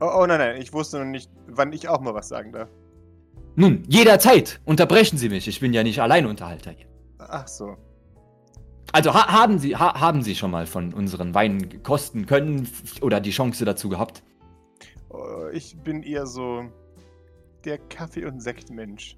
[0.00, 2.68] Oh, oh nein, nein, ich wusste noch nicht, wann ich auch mal was sagen darf.
[3.56, 5.48] Nun, jederzeit unterbrechen Sie mich.
[5.48, 6.86] Ich bin ja nicht Alleinunterhalter hier.
[7.18, 7.76] Ach so.
[8.92, 12.68] Also ha haben, Sie, ha haben Sie schon mal von unseren Weinen kosten können
[13.02, 14.22] oder die Chance dazu gehabt?
[15.10, 16.64] Oh, Ich bin eher so
[17.64, 19.16] der Kaffee- und Sektmensch.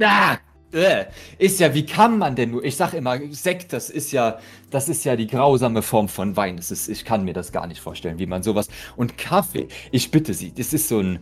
[0.00, 0.38] Ah,
[0.72, 1.06] äh,
[1.38, 2.64] ist ja, wie kann man denn nur?
[2.64, 4.38] Ich sag immer, Sekt, das ist ja,
[4.70, 6.56] das ist ja die grausame Form von Wein.
[6.56, 8.68] Das ist, ich kann mir das gar nicht vorstellen, wie man sowas.
[8.96, 11.20] Und Kaffee, ich bitte Sie, das ist so ein,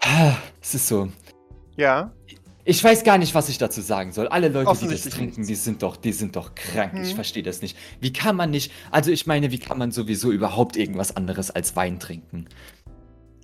[0.00, 1.08] ah, es ist so.
[1.76, 2.12] Ja,
[2.70, 4.28] Ich weiß gar nicht, was ich dazu sagen soll.
[4.28, 6.92] Alle Leute, die das trinken, die sind doch, die sind doch krank.
[7.02, 7.14] Ich Mhm.
[7.14, 7.78] verstehe das nicht.
[7.98, 8.70] Wie kann man nicht?
[8.90, 12.46] Also ich meine, wie kann man sowieso überhaupt irgendwas anderes als Wein trinken?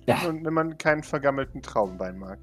[0.05, 2.37] Ja, und wenn man keinen vergammelten Traubenwein mag.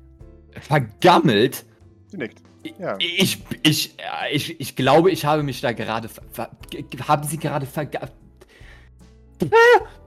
[0.61, 1.64] vergammelt.
[2.09, 2.42] Sie nickt.
[2.81, 2.97] Ja.
[2.99, 6.11] Ich, ich, äh, ich, ich glaube, ich habe mich da gerade.
[7.07, 8.09] Haben Sie gerade verga.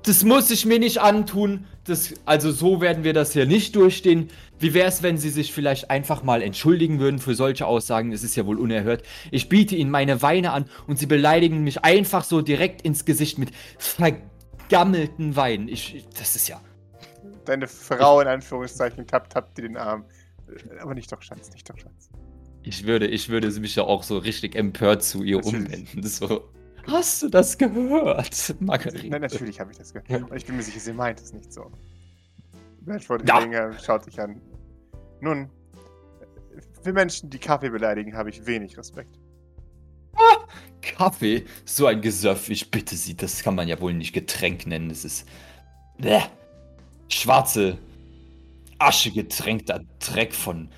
[0.03, 1.65] Das muss ich mir nicht antun.
[1.85, 4.29] Das, also so werden wir das hier nicht durchstehen.
[4.59, 8.11] Wie wäre es, wenn Sie sich vielleicht einfach mal entschuldigen würden für solche Aussagen?
[8.13, 9.03] Es ist ja wohl unerhört.
[9.31, 13.37] Ich biete Ihnen meine Weine an und Sie beleidigen mich einfach so direkt ins Gesicht
[13.37, 15.67] mit vergammelten Weinen.
[15.67, 16.61] Ich, das ist ja.
[17.43, 20.05] Deine Frau in Anführungszeichen tappt, tappt dir den Arm.
[20.79, 22.09] Aber nicht doch, Schatz, nicht doch, Schatz.
[22.63, 25.65] Ich würde, ich würde mich ja auch so richtig empört zu ihr Natürlich.
[25.65, 26.03] umwenden.
[26.07, 26.49] So.
[26.87, 29.07] Hast du das gehört, Margarete?
[29.07, 30.29] Nein, natürlich habe ich das gehört.
[30.29, 31.71] Und ich bin mir sicher, sie meint es nicht so.
[32.85, 33.39] Bradford Ja.
[33.39, 34.41] Hillinger schaut dich an.
[35.21, 35.49] Nun,
[36.83, 39.19] für Menschen, die Kaffee beleidigen, habe ich wenig Respekt.
[40.81, 41.45] Kaffee?
[41.65, 44.89] So ein Gesöff, ich bitte Sie, das kann man ja wohl nicht Getränk nennen.
[44.89, 45.27] Das ist.
[45.97, 46.21] Bäh.
[47.09, 47.77] Schwarze,
[48.79, 50.69] aschegetränkter Dreck von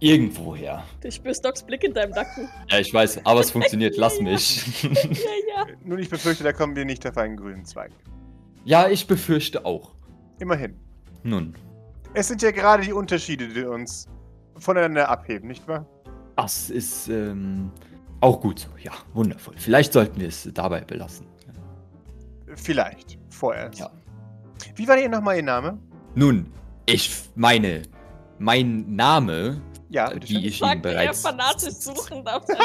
[0.00, 0.84] irgendwoher.
[1.00, 2.48] Du spürst Docs Blick in deinem Nacken.
[2.68, 4.82] Ja, ich weiß, aber es funktioniert, lass mich.
[4.82, 5.66] Ja, ja.
[5.84, 7.90] Nun, ich befürchte, da kommen wir nicht auf einen grünen Zweig.
[8.64, 9.92] ja, ich befürchte auch.
[10.38, 10.76] Immerhin.
[11.22, 11.54] Nun,
[12.14, 14.06] Es sind ja gerade die Unterschiede, die uns
[14.56, 15.86] voneinander abheben, nicht wahr?
[16.36, 17.70] das ist ähm,
[18.20, 18.68] auch gut so.
[18.80, 19.54] Ja, wundervoll.
[19.56, 21.26] Vielleicht sollten wir es dabei belassen.
[22.54, 23.18] Vielleicht.
[23.30, 23.78] Vorerst.
[23.80, 23.90] Ja.
[24.76, 25.78] Wie war denn nochmal Ihr Name?
[26.14, 26.46] Nun,
[26.86, 27.82] ich meine,
[28.38, 30.44] mein Name, Ja, äh, wie schön.
[30.44, 31.22] ich ihn er bereits.
[31.22, 32.56] fanatisch seine Notizen.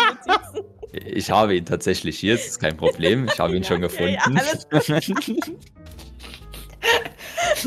[0.93, 3.25] Ich habe ihn tatsächlich hier, das ist kein Problem.
[3.25, 4.13] Ich habe ihn Ja, schon gefunden.
[4.13, 4.67] ja, alles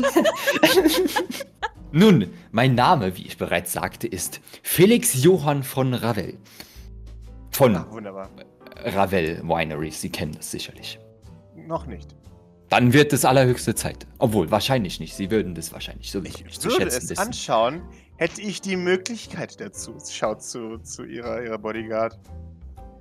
[1.91, 6.37] Nun, mein Name, wie ich bereits sagte, ist Felix Johann von Ravel.
[7.51, 8.29] Von Ach, wunderbar.
[8.83, 10.99] Ravel Winery, Sie kennen das sicherlich.
[11.55, 12.15] Noch nicht.
[12.69, 14.05] Dann wird es allerhöchste Zeit.
[14.19, 15.15] Obwohl, wahrscheinlich nicht.
[15.15, 17.21] Sie würden das wahrscheinlich sowieso Ich nicht zu würde schätzen es wissen.
[17.21, 17.81] anschauen,
[18.17, 19.97] hätte ich die Möglichkeit dazu.
[20.09, 22.19] Schaut zu, zu ihrer, ihrer Bodyguard.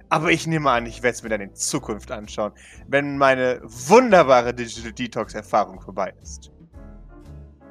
[0.09, 2.53] Aber ich nehme an, ich werde es mir dann in Zukunft anschauen,
[2.87, 6.53] wenn meine wunderbare Digital Detox-Erfahrung vorbei ist.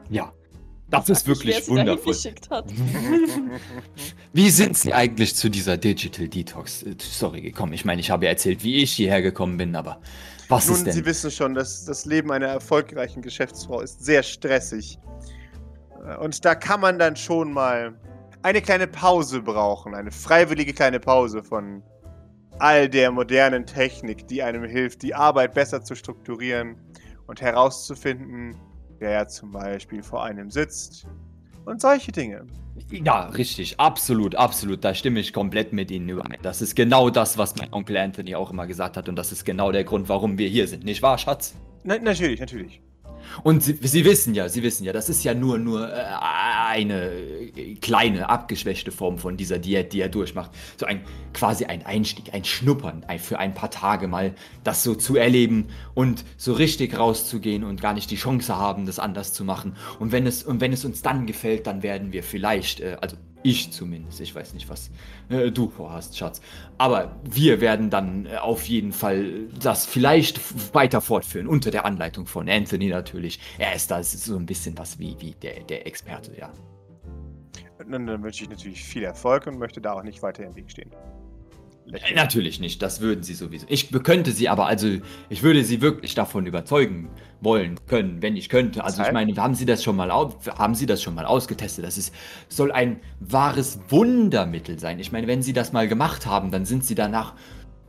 [0.10, 0.32] Ja,
[0.90, 2.14] das ist wirklich dahin wundervoll.
[2.14, 2.72] geschickt hat.
[4.34, 7.74] Wie sind Sie eigentlich zu dieser Digital Detox äh, Story gekommen?
[7.74, 10.00] Ich meine, ich habe ja erzählt, wie ich hierher gekommen bin, aber
[10.48, 10.94] was Nun, ist denn?
[10.94, 15.00] Sie wissen schon, dass das Leben einer erfolgreichen Geschäftsfrau ist sehr stressig.
[16.06, 18.00] Äh, Und da kann man dann schon mal
[18.44, 21.82] eine kleine Pause brauchen, eine freiwillige kleine Pause von
[22.60, 26.78] all der modernen Technik, die einem hilft, die Arbeit besser zu strukturieren
[27.26, 28.56] und herauszufinden,
[29.06, 31.08] wer zum Beispiel vor einem sitzt
[31.66, 32.46] und solche Dinge.
[32.92, 34.84] Ja, richtig, absolut, absolut.
[34.84, 36.40] Da stimme ich komplett mit Ihnen überein.
[36.42, 39.46] Das ist genau das, was mein Onkel Anthony auch immer gesagt hat und das ist
[39.46, 41.56] genau der Grund, warum wir hier sind, nicht wahr, Schatz?
[41.84, 42.82] Na, natürlich, natürlich.
[43.44, 45.98] Und Sie, Sie wissen ja, Sie wissen ja, das ist ja nur, nur äh,
[46.76, 47.10] eine
[47.82, 50.52] kleine, abgeschwächte Form von dieser Diät, die er durchmacht.
[50.78, 51.02] So ein,
[51.34, 55.68] quasi ein Einstieg, ein Schnuppern, ein, für ein paar Tage mal das so zu erleben
[55.94, 59.78] und so richtig rauszugehen und gar nicht die Chance haben, das anders zu machen.
[60.00, 63.16] Und wenn es, und wenn es uns dann gefällt, dann werden wir vielleicht, äh, also
[63.46, 64.90] ich zumindest, ich weiß nicht, was
[65.30, 66.42] äh, du vorhast, Schatz.
[66.80, 72.26] Aber wir werden dann äh, auf jeden Fall das vielleicht weiter fortführen, unter der Anleitung
[72.26, 73.40] von Anthony natürlich.
[73.60, 76.52] Er ist da so ein bisschen was wie, wie der, der Experte, ja.
[77.78, 80.72] Dann, dann wünsche ich natürlich viel Erfolg und möchte da auch nicht weiter im Weg
[80.72, 80.90] stehen.
[81.86, 82.16] Lächeln.
[82.16, 83.66] Natürlich nicht, das würden sie sowieso.
[83.70, 84.88] Ich könnte sie aber, also
[85.30, 87.10] ich würde sie wirklich davon überzeugen
[87.42, 88.84] wollen können, wenn ich könnte.
[88.84, 91.86] Also ich meine, haben Sie das schon mal haben Sie das schon mal ausgetestet?
[91.86, 92.14] Das ist
[92.50, 95.00] soll ein wahres Wundermittel sein.
[95.00, 97.36] Ich meine, wenn Sie das mal gemacht haben, dann sind Sie danach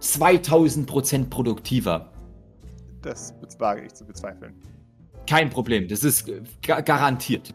[0.01, 2.13] 2000 Prozent produktiver.
[3.03, 4.55] Das wage ich zu bezweifeln.
[5.29, 7.55] Kein Problem, das ist äh, ga garantiert.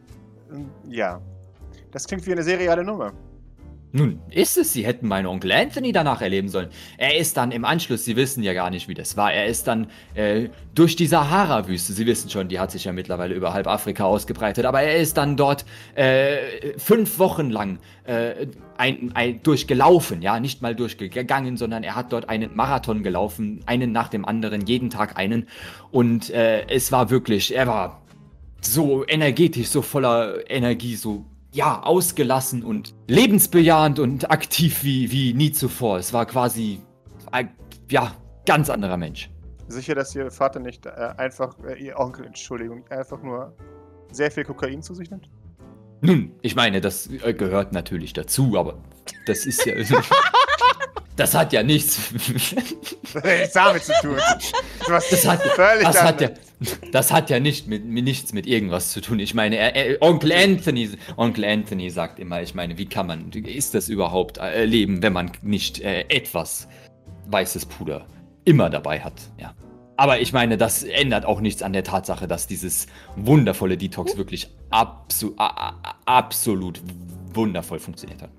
[0.89, 1.21] Ja.
[1.91, 3.13] Das klingt wie eine seriale Nummer.
[3.93, 6.69] Nun, ist es, Sie hätten meinen Onkel Anthony danach erleben sollen.
[6.97, 9.67] Er ist dann im Anschluss, Sie wissen ja gar nicht, wie das war, er ist
[9.67, 13.67] dann äh, durch die Sahara-Wüste, Sie wissen schon, die hat sich ja mittlerweile über halb
[13.67, 20.21] Afrika ausgebreitet, aber er ist dann dort äh, fünf Wochen lang äh, ein, ein, durchgelaufen,
[20.21, 24.65] ja, nicht mal durchgegangen, sondern er hat dort einen Marathon gelaufen, einen nach dem anderen,
[24.65, 25.47] jeden Tag einen.
[25.91, 28.01] Und äh, es war wirklich, er war
[28.61, 35.51] so energetisch, so voller Energie, so ja, ausgelassen und lebensbejahend und aktiv wie, wie nie
[35.51, 35.97] zuvor.
[35.97, 36.81] Es war quasi
[37.31, 37.49] ein,
[37.89, 39.29] ja, ganz anderer Mensch.
[39.67, 43.53] Sicher, dass Ihr Vater nicht äh, einfach, äh, Ihr Onkel, Entschuldigung, einfach nur
[44.11, 45.29] sehr viel Kokain zu sich nimmt?
[46.01, 48.77] Nun, ich meine, das äh, gehört natürlich dazu, aber
[49.25, 49.73] das ist ja.
[51.15, 51.99] das hat ja nichts.
[53.13, 54.15] Das damit zu tun.
[54.87, 56.29] Was Das hat, völlig das hat ja,
[56.93, 59.19] das hat ja nicht mit, mit nichts mit irgendwas zu tun.
[59.19, 63.29] Ich meine, er, er, Onkel Anthony, Onkel Anthony sagt immer, ich meine, wie kann man,
[63.31, 66.69] ist das überhaupt äh, leben, wenn man nicht äh, etwas
[67.27, 68.05] weißes Puder
[68.45, 69.15] immer dabei hat?
[69.37, 69.53] Ja,
[69.97, 74.49] Aber ich meine, das ändert auch nichts an der Tatsache, dass dieses wundervolle Detox wirklich
[74.69, 76.81] absu a- a- absolut
[77.33, 78.29] wundervoll funktioniert hat.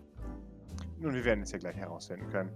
[1.02, 2.50] Nun, wir werden es ja gleich herausfinden können.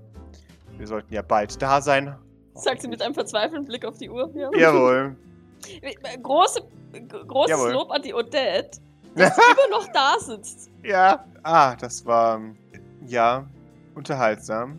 [0.78, 2.14] Wir sollten ja bald da sein.
[2.54, 4.30] Sagt sie mit einem verzweifelten Blick auf die Uhr.
[4.34, 4.50] Ja.
[4.56, 5.16] Jawohl.
[6.22, 6.62] Große,
[7.26, 7.72] großes Jawohl.
[7.72, 8.78] Lob an die Odette,
[9.16, 10.70] dass sie immer noch da sitzt.
[10.84, 11.26] Ja.
[11.42, 12.40] Ah, das war.
[13.06, 13.46] Ja.
[13.96, 14.78] Unterhaltsam.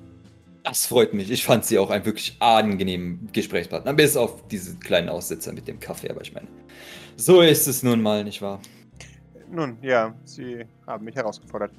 [0.63, 1.29] Das freut mich.
[1.29, 3.93] Ich fand sie auch einen wirklich angenehmen Gesprächspartner.
[3.93, 6.09] Bis auf diesen kleinen Aussetzer mit dem Kaffee.
[6.09, 6.47] Aber ich meine,
[7.17, 8.61] so ist es nun mal, nicht wahr?
[9.49, 11.71] Nun, ja, Sie haben mich herausgefordert.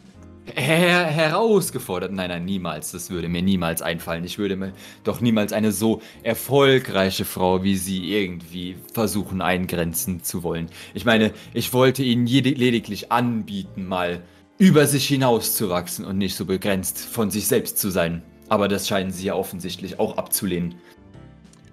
[0.55, 2.13] Her herausgefordert?
[2.13, 2.93] Nein, nein, niemals.
[2.93, 4.25] Das würde mir niemals einfallen.
[4.25, 4.73] Ich würde mir
[5.05, 10.69] doch niemals eine so erfolgreiche Frau wie Sie irgendwie versuchen eingrenzen zu wollen.
[10.95, 14.23] Ich meine, ich wollte Ihnen lediglich anbieten, mal
[14.59, 18.23] über sich hinauszuwachsen und nicht so begrenzt von sich selbst zu sein.
[18.49, 20.75] Aber das scheinen Sie ja offensichtlich auch abzulehnen.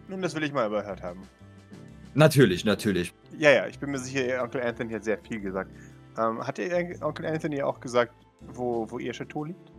[0.07, 1.21] Nun, das will ich mal überhört haben.
[2.13, 3.13] Natürlich, natürlich.
[3.37, 5.71] Ja, ja, ich bin mir sicher, Ihr Onkel Anthony hat sehr viel gesagt.
[6.17, 8.13] Ähm, hat Ihr Onkel Anthony auch gesagt,
[8.53, 9.71] wo, wo Ihr Chateau liegt?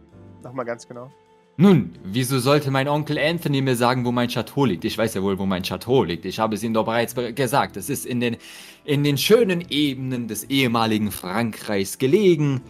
[0.43, 1.11] Nochmal ganz genau.
[1.59, 4.85] Nun, wieso sollte mein Onkel Anthony mir sagen, wo mein Chateau liegt?
[4.85, 6.27] Ich weiß ja wohl, wo mein Chateau liegt.
[6.27, 7.79] Ich habe es ihm doch bereits be- gesagt.
[7.79, 8.37] Es ist in den,
[8.85, 12.61] in den schönen Ebenen des ehemaligen Frankreichs gelegen.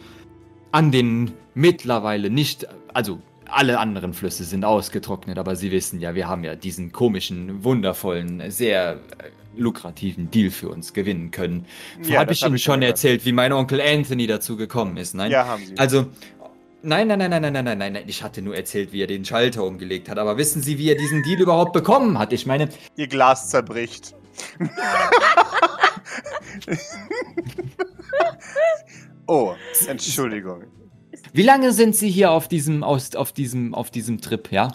[0.70, 3.18] An den mittlerweile nicht, also
[3.48, 8.50] alle anderen Flüsse sind ausgetrocknet, aber Sie wissen ja, wir haben ja diesen komischen, wundervollen,
[8.50, 11.66] sehr äh, lukrativen Deal für uns gewinnen können.
[12.02, 12.96] Ja, habe ich hab Ihnen ich schon gehört.
[12.96, 15.30] erzählt, wie mein Onkel Anthony dazu gekommen ist, nein?
[15.30, 15.76] Ja, haben Sie.
[15.78, 16.06] Also,
[16.82, 18.04] nein, nein, nein, nein, nein, nein, nein, nein, nein.
[18.06, 20.18] Ich hatte nur erzählt, wie er den Schalter umgelegt hat.
[20.18, 22.32] Aber wissen Sie, wie er diesen Deal überhaupt bekommen hat?
[22.32, 24.14] Ich meine, Ihr Glas zerbricht.
[29.26, 29.54] oh,
[29.88, 30.64] Entschuldigung.
[31.32, 34.70] wie lange sind Sie hier auf diesem, aus, auf diesem, auf diesem Trip, ja?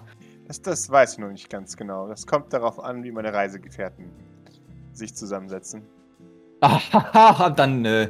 [0.48, 2.08] Das, das weiß ich noch nicht ganz genau.
[2.08, 4.31] Das kommt darauf an, wie meine Reisegefährten
[4.94, 5.84] sich zusammensetzen.
[6.62, 8.10] Dann äh,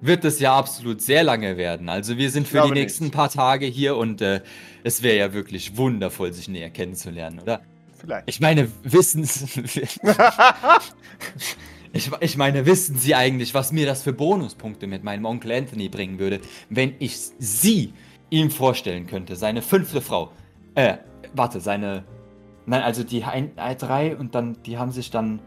[0.00, 1.88] wird es ja absolut sehr lange werden.
[1.88, 3.14] Also wir sind für die nächsten nicht.
[3.14, 4.40] paar Tage hier und äh,
[4.84, 7.60] es wäre ja wirklich wundervoll, sich näher kennenzulernen, oder?
[7.94, 8.28] Vielleicht.
[8.28, 9.60] Ich meine, wissen Sie,
[11.92, 15.90] ich, ich meine, wissen Sie eigentlich, was mir das für Bonuspunkte mit meinem Onkel Anthony
[15.90, 16.40] bringen würde,
[16.70, 17.92] wenn ich Sie
[18.30, 20.32] ihm vorstellen könnte, seine fünfte Frau.
[20.74, 20.96] Äh,
[21.34, 22.04] warte, seine.
[22.64, 25.40] Nein, also die ein, äh, drei und dann, die haben sich dann,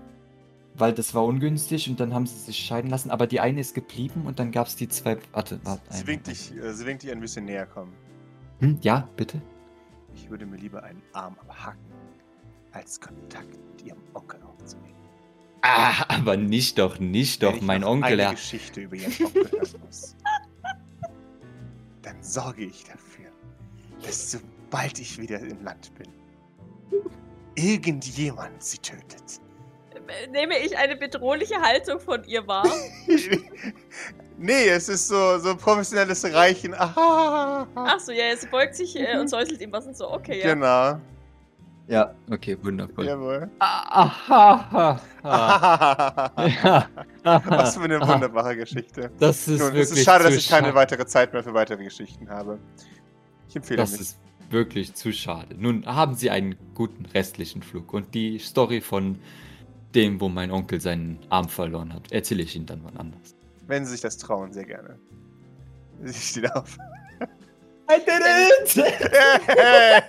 [0.75, 3.75] weil das war ungünstig und dann haben sie sich scheiden lassen, aber die eine ist
[3.75, 5.17] geblieben und dann gab es die zwei.
[5.31, 5.81] Warte, warte.
[5.89, 7.93] sie, winkt dich, äh, sie winkt dich ein bisschen näher kommen.
[8.59, 9.41] Hm, ja, bitte?
[10.15, 11.79] Ich würde mir lieber einen Arm abhaken,
[12.71, 14.93] als Kontakt mit ihrem Onkel aufzunehmen.
[15.61, 18.31] Ah, aber nicht doch, nicht Wenn doch, ich mein Onkel, eine er.
[18.31, 20.15] Geschichte über ihren Onkel hören muss,
[22.01, 23.31] dann sorge ich dafür,
[24.03, 26.09] dass sobald ich wieder im Land bin,
[27.55, 29.39] irgendjemand sie tötet.
[30.31, 32.65] Nehme ich eine bedrohliche Haltung von ihr wahr?
[34.37, 36.73] nee, es ist so, so professionelles Reichen.
[36.79, 40.11] Ah, Achso, ja, ja, sie beugt sich äh, und säuselt ihm was und so.
[40.11, 40.53] Okay, ja.
[40.53, 40.99] Genau.
[41.87, 43.05] Ja, okay, wundervoll.
[43.05, 43.49] Jawohl.
[43.59, 45.01] Ah, Aha.
[47.23, 49.11] Was für eine wunderbare Geschichte.
[49.19, 50.75] Das ist Nun, wirklich es ist schade, dass ich keine schade.
[50.77, 52.57] weitere Zeit mehr für weitere Geschichten habe.
[53.49, 54.01] Ich empfehle Das mich.
[54.01, 55.55] ist wirklich zu schade.
[55.57, 59.19] Nun haben Sie einen guten restlichen Flug und die Story von
[59.95, 63.35] dem, wo mein Onkel seinen Arm verloren hat, erzähle ich Ihnen dann wann anders.
[63.67, 64.99] Wenn Sie sich das trauen, sehr gerne.
[66.03, 66.77] Sie steht auf.
[67.89, 68.85] I did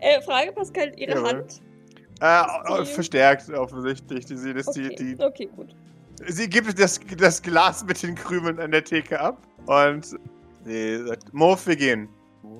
[0.00, 1.28] Äh, Frage, Pascal, ihre Jawohl.
[1.28, 1.62] Hand?
[2.20, 4.24] Äh, oh, Die- verstärkt offensichtlich.
[4.26, 5.74] Die, sie, das, Okay, die, die, okay gut.
[6.26, 10.16] sie gibt das, das Glas mit den Krümeln an der Theke ab und
[10.64, 12.08] sie sagt, Morph, wir gehen.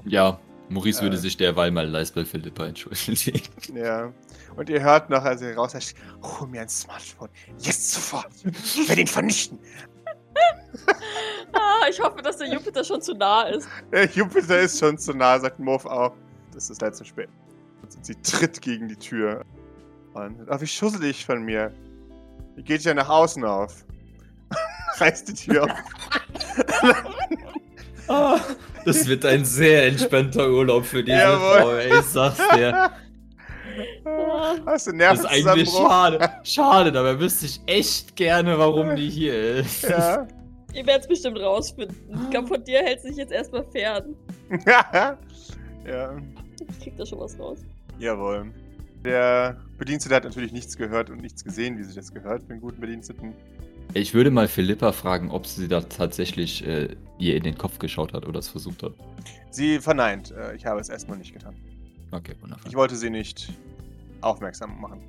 [0.04, 0.38] Ja,
[0.72, 1.02] Maurice Äh.
[1.04, 3.42] würde sich derweil mal leist bei Philippa entschuldigen.
[3.74, 4.12] Ja.
[4.56, 5.74] Und ihr hört noch, als ihr raus
[6.22, 7.30] hol mir ein Smartphone.
[7.58, 8.28] Jetzt sofort.
[8.44, 9.58] Ich werde ihn vernichten.
[11.52, 13.68] Ah, ich hoffe, dass der Jupiter schon zu nah ist.
[13.92, 16.14] Der Jupiter ist schon zu nah, sagt Morph auch.
[16.54, 17.28] Das ist leider zu spät.
[17.82, 19.44] Und sie tritt gegen die Tür.
[20.14, 21.70] Und, oh, wie schusselig von mir.
[22.56, 23.84] Die geht ja nach außen auf.
[24.98, 25.70] Reißt die Tür auf.
[28.08, 28.38] Ah,
[28.84, 31.60] das wird ein sehr entspannter Urlaub für diese Jawohl.
[31.60, 32.90] Frau, ey, ich sag's dir.
[34.66, 36.30] Hast du Das ist eigentlich schade.
[36.42, 39.84] Schade, dabei wüsste ich echt gerne, warum die hier ist.
[39.84, 40.26] Ja.
[40.74, 41.96] ihr werdet es bestimmt rausfinden.
[42.24, 44.14] Ich glaube, von dir hält sich jetzt erstmal fern.
[45.86, 46.16] ja.
[46.68, 47.60] Ich krieg da schon was raus.
[47.98, 48.52] Jawohl.
[49.04, 52.60] Der Bedienstete hat natürlich nichts gehört und nichts gesehen, wie sich das gehört für einen
[52.60, 53.34] guten Bediensteten.
[53.94, 58.12] Ich würde mal Philippa fragen, ob sie da tatsächlich äh, ihr in den Kopf geschaut
[58.14, 58.94] hat oder es versucht hat.
[59.50, 60.30] Sie verneint.
[60.30, 61.54] Äh, ich habe es erstmal nicht getan.
[62.10, 62.68] Okay, wundervoll.
[62.70, 63.52] Ich wollte sie nicht
[64.22, 65.00] aufmerksam machen.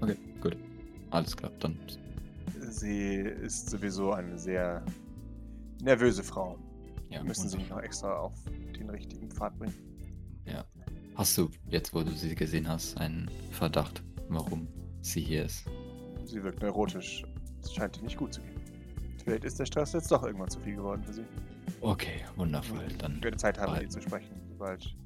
[0.00, 0.56] Okay, gut.
[1.10, 1.78] Alles klar, dann.
[2.58, 4.84] Sie ist sowieso eine sehr
[5.82, 6.58] nervöse Frau.
[7.10, 7.78] Ja, Müssen Sie wunderbar.
[7.78, 8.34] noch extra auf
[8.76, 9.74] den richtigen Pfad bringen.
[11.16, 14.66] Hast du, jetzt wo du sie gesehen hast, einen Verdacht, warum
[15.02, 15.66] sie hier ist?
[16.24, 17.24] Sie wirkt neurotisch.
[17.62, 18.60] Es scheint ihr nicht gut zu gehen.
[19.24, 21.24] Vielleicht ist der Stress jetzt doch irgendwann zu viel geworden für Sie.
[21.80, 22.86] Okay, wundervoll.
[22.98, 24.96] Dann Ich werde Zeit haben, mit ihr zu sprechen, sobald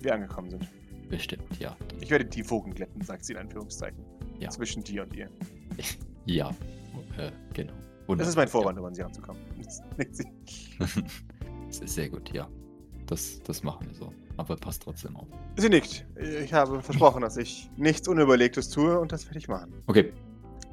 [0.00, 0.68] wir angekommen sind.
[1.08, 1.76] bestimmt, ja.
[2.00, 4.04] Ich werde die Wogen glätten, sagt sie in Anführungszeichen.
[4.38, 4.50] Ja.
[4.50, 5.28] Zwischen dir und ihr.
[6.26, 6.50] ja,
[7.18, 7.72] äh, genau.
[8.16, 9.40] Das ist mein Wundervoll, Vorwand, um an sie ranzukommen.
[9.62, 10.26] Das nickt sie.
[10.78, 10.86] Ja.
[11.68, 12.48] Das ist sehr gut, ja.
[13.06, 14.12] Das, das machen wir so.
[14.36, 15.26] Aber passt trotzdem auf.
[15.56, 16.06] Sie nickt.
[16.20, 19.72] Ich habe versprochen, dass ich nichts Unüberlegtes tue und das werde ich machen.
[19.86, 20.12] Okay,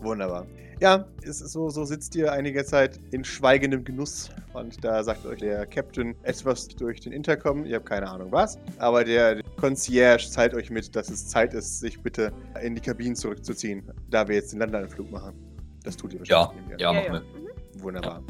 [0.01, 0.45] Wunderbar.
[0.79, 5.25] Ja, es ist so, so sitzt ihr einige Zeit in schweigendem Genuss und da sagt
[5.27, 7.65] euch der Captain etwas durch den Intercom.
[7.67, 11.79] Ihr habt keine Ahnung was, aber der Concierge teilt euch mit, dass es Zeit ist,
[11.81, 12.33] sich bitte
[12.63, 15.35] in die Kabinen zurückzuziehen, da wir jetzt den Landeanflug machen.
[15.83, 16.63] Das tut ihr Ja, wahrscheinlich.
[16.63, 16.95] nehme ich ja, an.
[16.95, 17.41] machen wir.
[17.41, 17.83] Mhm.
[17.83, 18.23] Wunderbar.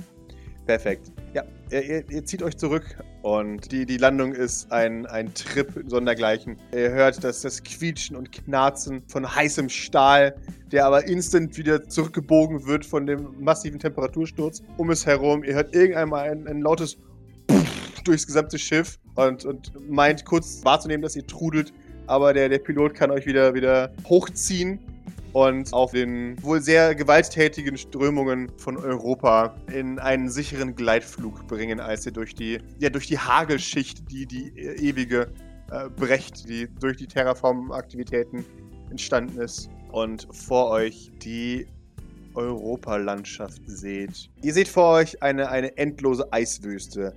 [0.65, 1.11] Perfekt.
[1.33, 6.57] Ja, ihr, ihr, zieht euch zurück und die, die Landung ist ein, ein Trip sondergleichen.
[6.73, 10.35] Ihr hört das, das Quietschen und Knarzen von heißem Stahl,
[10.71, 15.43] der aber instant wieder zurückgebogen wird von dem massiven Temperatursturz um es herum.
[15.43, 16.97] Ihr hört irgendeinmal ein, ein lautes
[18.03, 21.73] durchs gesamte Schiff und, und meint kurz wahrzunehmen, dass ihr trudelt,
[22.07, 24.79] aber der, der Pilot kann euch wieder, wieder hochziehen
[25.33, 32.05] und auf den wohl sehr gewalttätigen Strömungen von Europa in einen sicheren Gleitflug bringen, als
[32.05, 35.31] ihr durch die, ja, durch die Hagelschicht, die die ewige
[35.71, 38.45] äh, brecht, die durch die Terraform-Aktivitäten
[38.89, 39.69] entstanden ist.
[39.91, 41.67] Und vor euch die
[42.33, 44.29] Europalandschaft seht.
[44.41, 47.13] Ihr seht vor euch eine, eine endlose Eiswüste.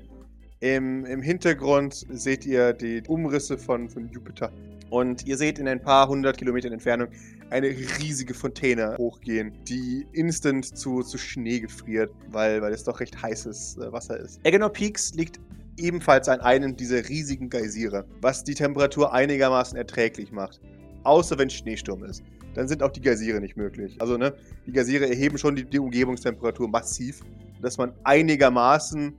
[0.60, 4.50] Im, Im Hintergrund seht ihr die Umrisse von, von Jupiter.
[4.90, 7.08] Und ihr seht in ein paar hundert Kilometern Entfernung
[7.50, 13.20] eine riesige Fontäne hochgehen, die instant zu, zu Schnee gefriert, weil, weil es doch recht
[13.20, 14.40] heißes äh, Wasser ist.
[14.44, 15.40] Egenor Peaks liegt
[15.76, 20.60] ebenfalls an einem dieser riesigen Geysire, was die Temperatur einigermaßen erträglich macht.
[21.04, 22.22] Außer wenn Schneesturm ist.
[22.54, 24.00] Dann sind auch die Geysire nicht möglich.
[24.00, 24.32] Also, ne,
[24.66, 27.20] die Geysire erheben schon die, die Umgebungstemperatur massiv,
[27.60, 29.12] dass man einigermaßen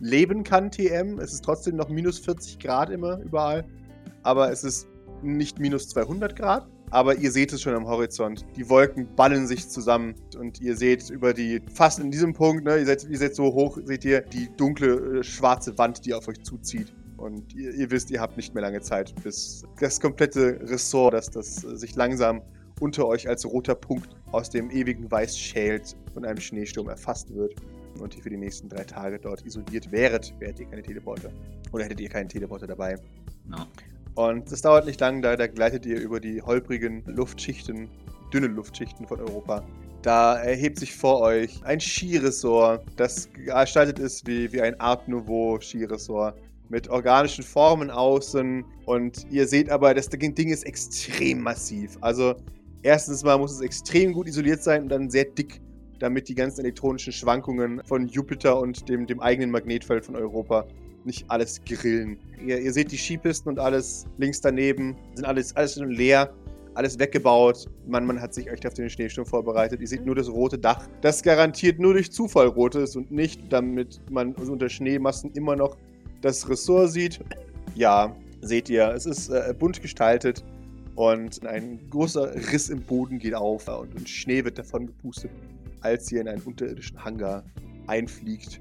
[0.00, 1.18] leben kann, TM.
[1.20, 3.64] Es ist trotzdem noch minus 40 Grad immer überall.
[4.22, 4.88] Aber es ist
[5.22, 6.66] nicht minus 200 Grad.
[6.90, 8.44] Aber ihr seht es schon am Horizont.
[8.56, 12.78] Die Wolken ballen sich zusammen und ihr seht über die, fast in diesem Punkt, ne,
[12.78, 16.26] ihr seid, ihr seid so hoch, seht ihr die dunkle, äh, schwarze Wand, die auf
[16.26, 16.92] euch zuzieht.
[17.16, 21.30] Und ihr, ihr wisst, ihr habt nicht mehr lange Zeit, bis das komplette Ressort, das,
[21.30, 22.42] das äh, sich langsam
[22.80, 27.54] unter euch als roter Punkt aus dem ewigen Weiß schält, von einem Schneesturm erfasst wird.
[28.00, 31.30] Und ihr für die nächsten drei Tage dort isoliert wäret, wäret ihr keine Teleporter.
[31.72, 32.96] Oder hättet ihr keinen Teleporter dabei.
[33.46, 33.66] No.
[34.14, 37.88] Und das dauert nicht lang, da, gleitet ihr über die holprigen Luftschichten,
[38.32, 39.64] dünnen Luftschichten von Europa.
[40.02, 45.60] Da erhebt sich vor euch ein Skiresort, das gestaltet ist wie, wie ein Art Nouveau
[45.60, 46.38] Skiresort.
[46.70, 48.64] Mit organischen Formen außen.
[48.86, 51.98] Und ihr seht aber, das Ding ist extrem massiv.
[52.00, 52.36] Also,
[52.82, 55.60] erstens mal muss es extrem gut isoliert sein und dann sehr dick,
[55.98, 60.64] damit die ganzen elektronischen Schwankungen von Jupiter und dem, dem eigenen Magnetfeld von Europa
[61.04, 62.18] nicht alles grillen.
[62.44, 66.32] Ihr, ihr seht die Skipisten und alles links daneben, sind alles, alles schon leer,
[66.74, 67.66] alles weggebaut.
[67.86, 69.80] Man, man hat sich echt auf den Schneesturm vorbereitet.
[69.80, 73.52] Ihr seht nur das rote Dach, das garantiert nur durch Zufall rot ist und nicht,
[73.52, 75.76] damit man unter Schneemassen immer noch
[76.20, 77.20] das Ressort sieht.
[77.74, 80.44] Ja, seht ihr, es ist äh, bunt gestaltet
[80.94, 85.30] und ein großer Riss im Boden geht auf und, und Schnee wird davon gepustet,
[85.80, 87.44] als ihr in einen unterirdischen Hangar
[87.86, 88.60] einfliegt.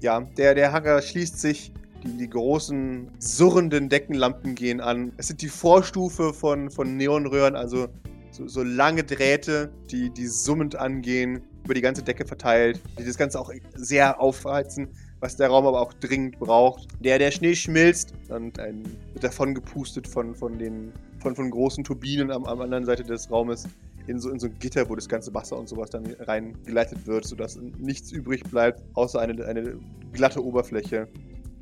[0.00, 1.72] Ja, der, der Hangar schließt sich.
[2.04, 5.12] Die, die großen, surrenden Deckenlampen gehen an.
[5.16, 7.88] Es sind die Vorstufe von, von Neonröhren, also
[8.30, 13.18] so, so lange Drähte, die, die summend angehen, über die ganze Decke verteilt, die das
[13.18, 16.86] Ganze auch sehr aufheizen, was der Raum aber auch dringend braucht.
[17.00, 21.84] Der, der Schnee schmilzt und ein, wird davon gepustet von, von den von, von großen
[21.84, 23.68] Turbinen am, am anderen Seite des Raumes
[24.08, 27.26] in so, in so ein Gitter, wo das ganze Wasser und sowas dann reingeleitet wird,
[27.26, 29.78] sodass nichts übrig bleibt, außer eine, eine
[30.12, 31.08] glatte Oberfläche.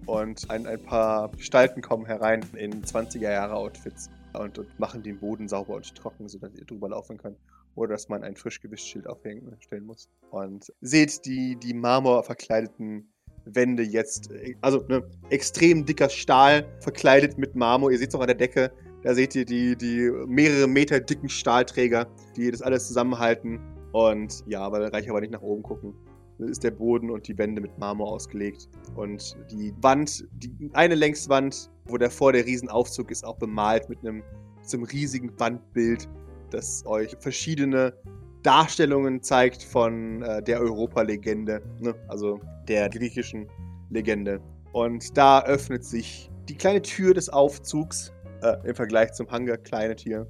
[0.06, 5.74] Und ein, ein paar Gestalten kommen herein in 20er-Jahre-Outfits und, und machen den Boden sauber
[5.74, 7.36] und trocken, sodass ihr drüber laufen könnt.
[7.74, 10.08] Oder dass man ein frisch gewischt Schild aufhängen stellen muss.
[10.30, 13.12] Und seht die, die marmorverkleideten
[13.44, 17.90] Wände jetzt, äh, also ne, extrem dicker Stahl verkleidet mit Marmor.
[17.90, 18.70] Ihr seht es auch an der Decke,
[19.06, 23.60] da seht ihr die, die mehrere Meter dicken Stahlträger, die das alles zusammenhalten.
[23.92, 25.94] Und ja, weil reich aber nicht nach oben gucken.
[26.40, 28.68] Das ist der Boden und die Wände mit Marmor ausgelegt.
[28.96, 34.24] Und die Wand, die eine Längswand, wo davor der Riesenaufzug ist, auch bemalt mit einem
[34.64, 36.08] zum riesigen Wandbild,
[36.50, 37.94] das euch verschiedene
[38.42, 41.94] Darstellungen zeigt von äh, der Europa-Legende, ne?
[42.08, 43.46] also der griechischen
[43.88, 44.40] Legende.
[44.72, 48.12] Und da öffnet sich die kleine Tür des Aufzugs
[48.42, 50.26] äh, im Vergleich zum Hangar, kleine Tür.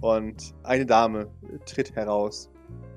[0.00, 1.28] Und eine Dame
[1.66, 2.50] tritt heraus.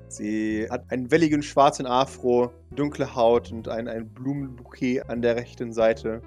[0.08, 5.72] Sie hat einen welligen schwarzen Afro, dunkle Haut und ein, ein Blumenbouquet an der rechten
[5.72, 6.22] Seite.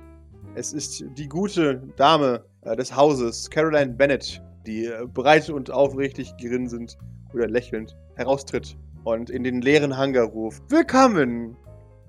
[0.55, 6.33] Es ist die gute Dame äh, des Hauses, Caroline Bennett, die äh, breit und aufrichtig
[6.37, 6.97] grinsend
[7.33, 11.55] oder lächelnd heraustritt und in den leeren Hangar ruft: Willkommen!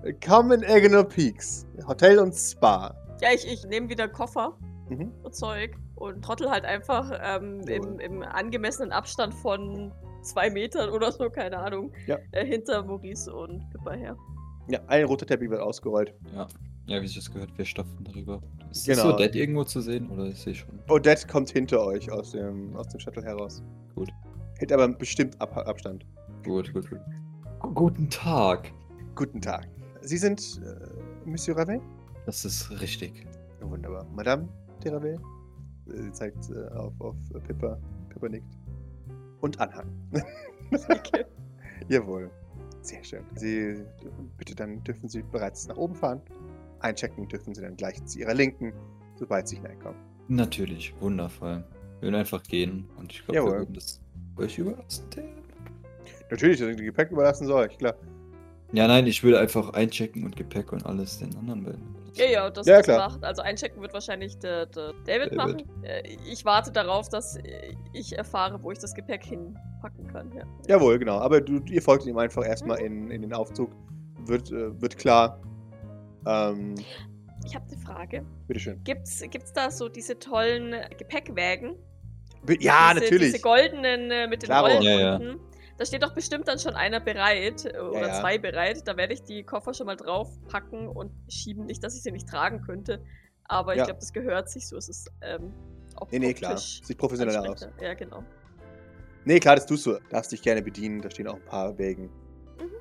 [0.01, 2.95] Willkommen in Eggenor Peaks, Hotel und Spa.
[3.21, 4.57] Ja, ich, ich nehme wieder Koffer
[4.89, 5.11] Mhm.
[5.23, 9.91] und Zeug und trottel halt einfach ähm, im, im angemessenen Abstand von
[10.21, 12.17] zwei Metern oder so, keine Ahnung, Ja.
[12.31, 14.17] äh, hinter Maurice und Pippa her.
[14.67, 16.13] Ja, ein roter Teppich wird ausgerollt.
[16.35, 16.47] Ja.
[16.85, 18.41] Ja, wie ich das gehört, wir stapfen darüber.
[18.71, 19.03] Ist Genau.
[19.03, 20.79] das so dead irgendwo zu sehen oder ist sie schon?
[20.89, 23.61] Odette kommt hinter euch aus dem, aus dem Shuttle heraus.
[23.95, 24.09] Gut.
[24.57, 26.05] Hält aber bestimmt Ab Abstand.
[26.43, 26.99] Gut, gut, gut.
[27.59, 28.71] Gu- Guten Tag.
[29.15, 29.67] Guten Tag.
[30.01, 31.79] Sie sind äh, Monsieur Ravel?
[32.25, 33.25] Das ist richtig.
[33.61, 34.05] Wunderbar.
[34.15, 34.47] Madame
[34.83, 35.19] de Ravel?
[35.91, 37.79] Äh, Sie zeigt äh, auf, auf äh, Pippa.
[38.09, 38.57] Pippa nickt.
[39.41, 39.87] Und Anhang.
[40.71, 41.25] Okay.
[41.87, 42.29] Jawohl.
[42.81, 43.23] Sehr schön.
[43.35, 43.83] Sie,
[44.37, 46.21] bitte dann dürfen Sie bereits nach oben fahren.
[46.79, 48.73] Einchecken dürfen Sie dann gleich zu Ihrer Linken,
[49.15, 49.99] sobald Sie hineinkommen.
[50.27, 51.63] Natürlich, wundervoll.
[51.99, 53.51] Wir würden einfach gehen und ich glaube, Jawohl.
[53.51, 54.01] wir würden das
[54.37, 55.05] euch überlassen.
[56.29, 57.95] Natürlich, dass ich die Gepäck überlassen soll, ich klar.
[58.71, 61.95] Ja, nein, ich würde einfach einchecken und Gepäck und alles den anderen beiden.
[62.19, 63.09] Ja, ja, das, Ja, das klar.
[63.09, 63.23] macht.
[63.23, 65.35] Also einchecken wird wahrscheinlich der, der David, David.
[65.35, 65.83] machen.
[65.83, 70.31] Äh, Ich warte darauf, dass äh, ich erfahre, wo ich das Gepäck hinpacken kann.
[70.35, 70.43] Ja.
[70.67, 71.17] Jawohl, genau.
[71.19, 73.71] Aber du, ihr folgt ihm einfach erstmal in, in den Aufzug.
[74.25, 75.41] Wird, äh, wird klar.
[76.27, 76.75] Ähm,
[77.45, 78.25] Ich habe eine Frage.
[78.47, 78.83] bitteschön.
[78.83, 81.75] Gibt's, gibt's da so diese tollen Gepäckwägen?
[82.59, 83.31] Ja, diese, natürlich.
[83.33, 84.67] Diese goldenen äh, mit den Klaro.
[84.67, 85.15] Rollen Ja, ja.
[85.15, 85.39] unten.
[85.79, 88.19] Da steht doch bestimmt dann schon einer bereit oder ja.
[88.19, 88.85] zwei bereit.
[88.85, 91.65] Da werde ich die Koffer schon mal draufpacken und schieben.
[91.65, 93.01] Nicht, dass ich sie nicht tragen könnte.
[93.45, 93.85] Aber ich Ja.
[93.85, 94.75] glaube, das gehört sich so.
[94.75, 95.53] Es ist ähm,
[95.95, 96.57] auch Nee, nee, klar.
[96.57, 97.65] Sieht professionell aus.
[97.79, 98.25] Ja, genau.
[99.23, 99.97] Nee, klar, das tust du.
[100.09, 101.01] Darfst dich gerne bedienen.
[101.01, 102.09] Da stehen auch ein paar Wägen.
[102.59, 102.71] Mhm.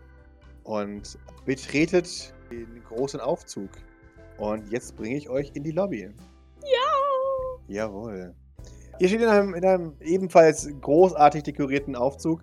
[0.65, 3.71] Und betretet den großen Aufzug.
[4.39, 6.11] Und jetzt bringe ich euch in die Lobby.
[6.65, 7.69] Ja!
[7.69, 8.35] Jawohl.
[8.99, 12.43] Ihr steht in einem, in einem ebenfalls großartig dekorierten Aufzug,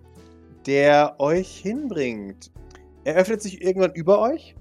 [0.66, 2.50] der euch hinbringt.
[3.04, 4.56] Er öffnet sich irgendwann über euch,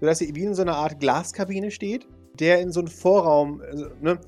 [0.00, 2.06] sodass ihr wie in so einer Art Glaskabine steht,
[2.38, 3.62] der in so einen Vorraum.
[3.62, 4.18] Also, ne?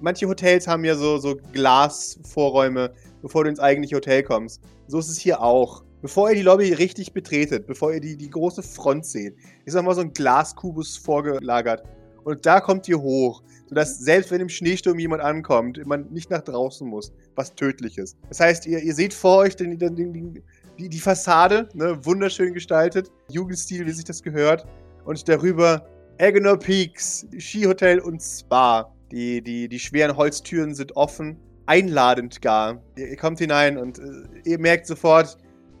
[0.00, 4.60] Manche Hotels haben ja so, so Glasvorräume, bevor du ins eigentliche Hotel kommst.
[4.88, 5.84] So ist es hier auch.
[6.02, 9.94] Bevor ihr die Lobby richtig betretet, bevor ihr die, die große Front seht, ist nochmal
[9.94, 11.82] so ein Glaskubus vorgelagert.
[12.24, 16.42] Und da kommt ihr hoch, sodass selbst wenn im Schneesturm jemand ankommt, man nicht nach
[16.42, 18.18] draußen muss, was tödlich ist.
[18.28, 20.42] Das heißt, ihr, ihr seht vor euch den, den, den,
[20.78, 24.66] die, die Fassade, ne, wunderschön gestaltet, Jugendstil, wie sich das gehört.
[25.04, 25.86] Und darüber
[26.20, 28.90] Agenor Peaks, Skihotel und Spa.
[29.10, 32.82] Die, die, die schweren Holztüren sind offen, einladend gar.
[32.96, 34.02] Ihr, ihr kommt hinein und äh,
[34.44, 35.36] ihr merkt sofort,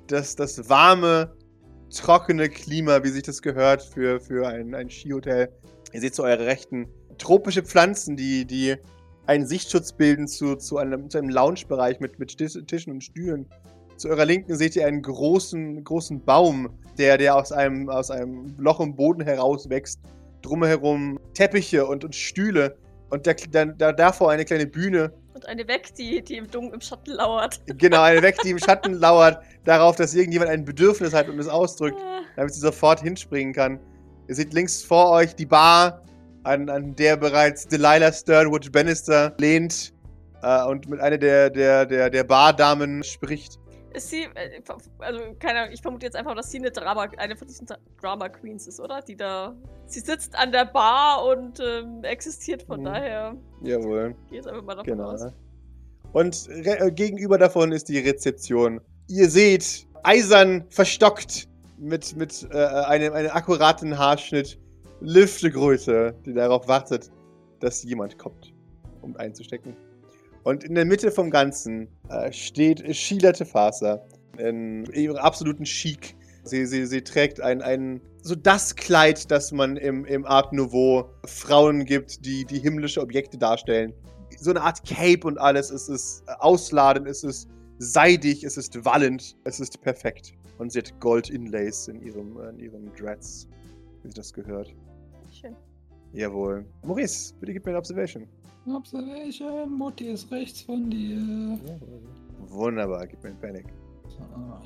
[0.06, 1.34] dass das warme,
[1.90, 5.48] trockene Klima, wie sich das gehört für, für ein, ein Skihotel.
[5.92, 6.88] Ihr seht zu eurer Rechten
[7.18, 8.76] tropische Pflanzen, die, die
[9.26, 13.46] einen Sichtschutz bilden zu, zu, einem, zu einem Loungebereich mit, mit Tisch- Tischen und Stühlen.
[13.96, 18.54] Zu eurer Linken seht ihr einen großen, großen Baum, der, der aus, einem, aus einem
[18.58, 20.00] Loch im Boden herauswächst.
[20.42, 22.76] Drumherum Teppiche und, und Stühle.
[23.10, 25.12] Und der, da, da, davor eine kleine Bühne.
[25.34, 27.60] Und eine weg, die, die im Dunkeln im Schatten lauert.
[27.78, 31.48] Genau, eine weg, die im Schatten lauert, darauf, dass irgendjemand ein Bedürfnis hat und es
[31.48, 31.98] ausdrückt.
[32.00, 33.80] Ah, damit sie sofort hinspringen kann.
[34.28, 36.02] Ihr seht links vor euch die Bar,
[36.44, 39.92] an, an der bereits Delilah Sternwood Bannister lehnt
[40.42, 43.58] äh, und mit einer der, der, der, der Bardamen spricht.
[43.94, 44.60] Ist sie, äh,
[44.98, 47.66] also keine Ahnung, ich vermute jetzt einfach, dass sie eine Drama, eine von diesen
[48.00, 49.00] Drama Queens ist, oder?
[49.00, 49.54] Die da,
[49.86, 52.84] sie sitzt an der Bar und ähm, existiert, von Mhm.
[52.84, 55.10] daher Jawohl, ich einfach mal davon genau.
[55.12, 55.26] aus.
[56.12, 58.80] Und äh, gegenüber davon ist die Rezeption.
[59.08, 64.58] Ihr seht, eisern verstockt mit, mit äh, einem, einem akkuraten Haarschnitt,
[65.00, 67.10] Lüftegröße, die darauf wartet,
[67.60, 68.52] dass jemand kommt,
[69.02, 69.76] um einzustecken.
[70.44, 74.04] Und in der Mitte vom Ganzen äh, steht Sheila Tefasa
[74.36, 76.14] in ihrem absoluten Chic.
[76.44, 81.08] Sie, sie, sie trägt ein, ein, so das Kleid, das man im, im Art Nouveau
[81.24, 83.94] Frauen gibt, die, die himmlische Objekte darstellen.
[84.38, 85.70] So eine Art Cape und alles.
[85.70, 90.34] Es ist ausladend, es ist seidig, es ist wallend, es ist perfekt.
[90.58, 93.48] Und sie hat Gold-Inlays in ihrem, in ihrem Dreads,
[94.02, 94.74] wie sie das gehört.
[95.32, 95.56] Schön.
[96.12, 96.66] Jawohl.
[96.82, 98.28] Maurice, bitte gib mir eine Observation.
[98.66, 101.58] Observation, Mutti ist rechts von dir.
[102.48, 103.66] Wunderbar, gib mir einen Panic.
[104.34, 104.62] Ah,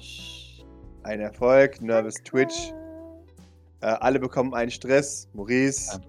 [1.04, 2.72] Ein Erfolg, Nervous Twitch.
[3.80, 5.28] Äh, alle bekommen einen Stress.
[5.34, 6.00] Maurice,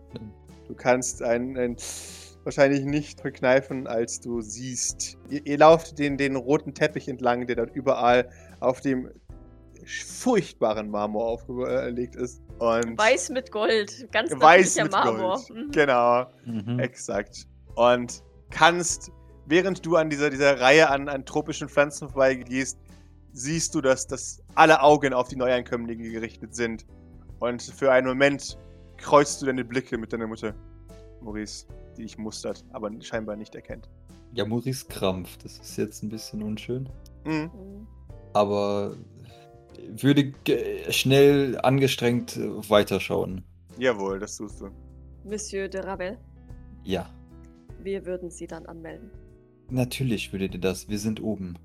[0.67, 1.75] du kannst einen, einen
[2.43, 5.17] wahrscheinlich nicht verkneifen, als du siehst.
[5.29, 8.29] Ihr, ihr lauft den, den roten Teppich entlang, der dort überall
[8.59, 9.09] auf dem
[9.85, 12.41] furchtbaren Marmor aufgelegt ist.
[12.59, 14.11] Und Weiß mit Gold.
[14.11, 15.35] Ganz Weiß mit Marmor.
[15.47, 15.67] Gold.
[15.67, 15.71] Mhm.
[15.71, 16.25] Genau.
[16.45, 16.79] Mhm.
[16.79, 17.47] Exakt.
[17.79, 19.09] Und kannst,
[19.45, 22.77] während du an dieser, dieser Reihe an, an tropischen Pflanzen vorbeigehst,
[23.31, 26.85] siehst du, dass, dass alle Augen auf die Neuankömmlinge gerichtet sind.
[27.39, 28.57] Und für einen Moment
[28.97, 30.53] kreuzt du deine Blicke mit deiner Mutter,
[31.21, 31.67] Maurice,
[31.97, 33.89] die dich mustert, aber scheinbar nicht erkennt.
[34.33, 35.45] Ja, Maurice krampft.
[35.45, 36.89] Das ist jetzt ein bisschen unschön.
[37.23, 37.87] Mhm.
[38.33, 38.97] Aber
[40.01, 42.37] würde ge- schnell angestrengt
[42.69, 43.45] weiterschauen.
[43.77, 44.69] Jawohl, das tust du.
[45.23, 46.17] Monsieur de Ravel,
[46.83, 47.09] Ja,
[47.83, 49.09] wir würden Sie dann anmelden.
[49.69, 50.87] natürlich würdet ihr das.
[50.89, 51.55] Wir sind oben.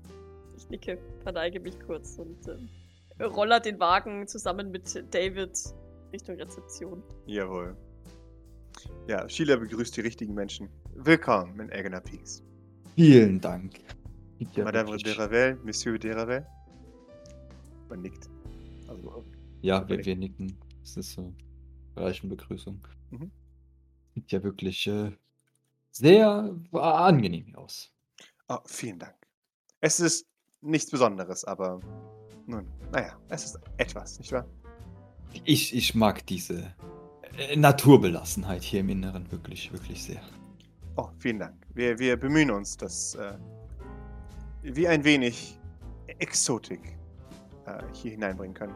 [0.57, 5.51] Ich nicke, verneige mich kurz und äh, roller den Wagen zusammen mit David
[6.13, 7.03] Richtung Rezeption.
[7.25, 7.75] Jawohl.
[9.07, 10.69] Ja, Sheila begrüßt die richtigen Menschen.
[10.95, 12.43] Willkommen in Eggener Peaks.
[12.95, 13.79] Vielen Dank.
[14.55, 16.45] Ja, Madame de Ravel, Monsieur de Ravel.
[17.89, 18.29] Man nickt.
[18.87, 19.23] Also,
[19.61, 20.57] Ja, wir, wir nicken.
[20.81, 21.33] Das ist so
[21.95, 22.79] reichen Begrüßung.
[23.11, 23.31] Mhm.
[24.13, 25.11] Sieht ja wirklich äh,
[25.95, 27.91] sehr äh, angenehm hier aus.
[28.49, 29.15] Oh, vielen Dank.
[29.81, 30.27] Es ist
[30.61, 31.79] nichts Besonderes, aber
[32.45, 34.45] nun, naja, es ist etwas, nicht wahr?
[35.43, 36.73] Ich, ich mag diese
[37.37, 40.21] äh, Naturbelassenheit hier im Inneren wirklich, wirklich sehr.
[40.97, 41.55] Oh, vielen Dank.
[41.73, 43.37] Wir, wir bemühen uns, dass äh,
[44.61, 45.59] wir ein wenig
[46.19, 46.97] Exotik
[47.65, 48.75] äh, hier hineinbringen können.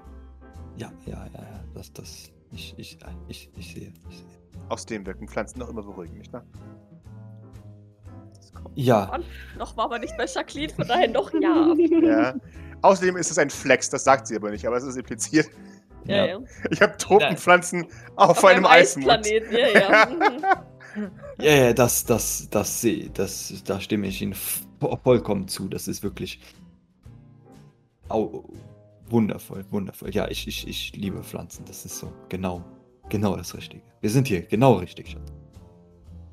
[0.78, 2.98] Ja, ja, ja, ja, das, das, ich, ich,
[3.28, 4.40] ich, ich sehe, ich sehe.
[4.70, 6.46] Außerdem wirken Pflanzen noch immer beruhigend, nicht wahr?
[8.76, 9.24] Ja, an.
[9.58, 11.74] Noch war man nicht bei Jacqueline, von daher noch ja.
[12.02, 12.36] Ja.
[12.82, 15.48] Außerdem ist es ein Flex, das sagt sie aber nicht, aber es ist impliziert.
[16.06, 16.40] Ja, ja.
[16.72, 17.86] Ich habe Tropenpflanzen
[18.16, 19.10] auf, einem Eismond.
[19.10, 20.64] Eisplaneten, ja, ja.
[21.40, 25.68] Ja, ja, das, das, das sehe, das, da stimme ich Ihnen vo- vollkommen zu.
[25.70, 26.42] Das ist wirklich
[28.10, 28.44] au,
[29.08, 30.10] wundervoll, wundervoll.
[30.14, 31.64] Ja, ich, ich, ich liebe Pflanzen.
[31.66, 32.66] Das ist so genau,
[33.08, 33.84] genau das Richtige.
[34.02, 35.32] Wir sind hier genau richtig, Schatz.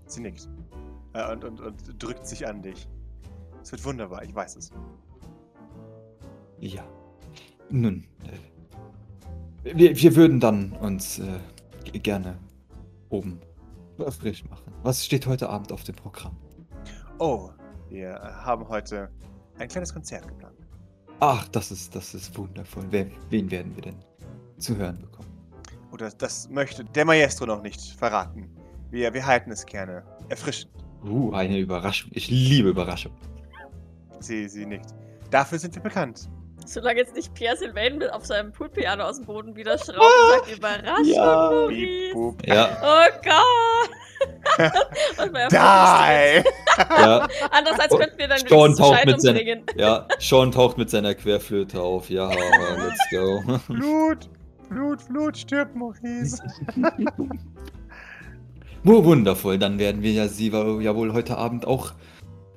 [0.07, 0.49] Sie nickt.
[1.17, 2.89] Äh, und, und, und drückt sich an dich.
[3.63, 4.71] Es wird wunderbar, ich weiß es.
[6.61, 6.85] Ja.
[7.71, 8.05] Nun,
[9.65, 12.39] äh, wir, wir würden dann uns äh, gerne
[13.09, 13.41] oben
[14.11, 14.73] frisch machen.
[14.83, 16.37] Was steht heute Abend auf dem Programm?
[17.19, 17.51] Oh,
[17.89, 19.11] wir haben heute
[19.59, 20.55] ein kleines Konzert geplant.
[21.21, 22.85] Ach, das ist, das ist wundervoll.
[22.91, 23.97] Wer, wen werden wir denn
[24.59, 25.31] zu hören bekommen?
[25.93, 28.51] Oder das möchte der Maestro noch nicht verraten.
[28.91, 30.86] Wir, wir halten es gerne erfrischend.
[31.05, 32.11] Uh, eine Überraschung.
[32.15, 33.17] Ich liebe Überraschungen.
[34.21, 34.95] Sie, sie nickt.
[35.31, 36.29] Dafür sind wir bekannt.
[36.65, 40.31] Solange jetzt nicht Pierre Sylvain mit auf seinem Poolpiano aus dem Boden wieder schraubt und
[40.47, 41.51] sagt, Überraschung, Ja.
[41.51, 42.13] Maurice.
[42.15, 42.47] boop.
[42.47, 43.91] Ja, Oh Gott!
[45.53, 46.45] Ja Die!
[46.79, 49.63] ja, Andererseits könnten wir dann Sean taucht Scheitern mit seiner- bringen.
[49.77, 50.09] ja.
[50.19, 52.09] Sean taucht mit seiner Querflöte auf.
[52.11, 53.43] Ja, let's go.
[53.69, 54.29] Blut,
[54.71, 56.43] Blut, Blut, stirb, Maurice.
[58.87, 59.59] Wundervoll.
[59.59, 61.93] Dann werden wir ja sie ja wohl heute Abend auch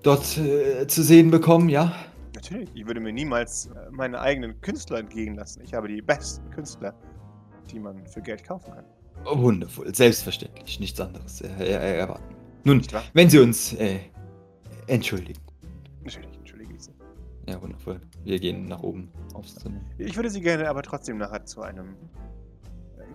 [0.04, 1.94] dort äh, zu sehen bekommen, ja?
[2.36, 5.62] Natürlich, ich würde mir niemals äh, meine eigenen Künstler entgehen lassen.
[5.64, 6.94] Ich habe die besten Künstler,
[7.72, 8.86] die man für Geld kaufen kann.
[9.26, 12.36] Oh, Wundervoll, selbstverständlich, nichts anderes äh, äh, erwarten.
[12.64, 13.04] Nun, Nicht wahr?
[13.14, 14.00] wenn Sie uns äh,
[14.88, 15.40] entschuldigen.
[16.04, 16.92] Natürlich, entschuldige ich Sie.
[17.48, 18.00] Ja, wundervoll.
[18.24, 19.82] Wir gehen nach oben aufs Zimmer.
[19.98, 21.96] Ich würde Sie gerne aber trotzdem nachher zu einem äh,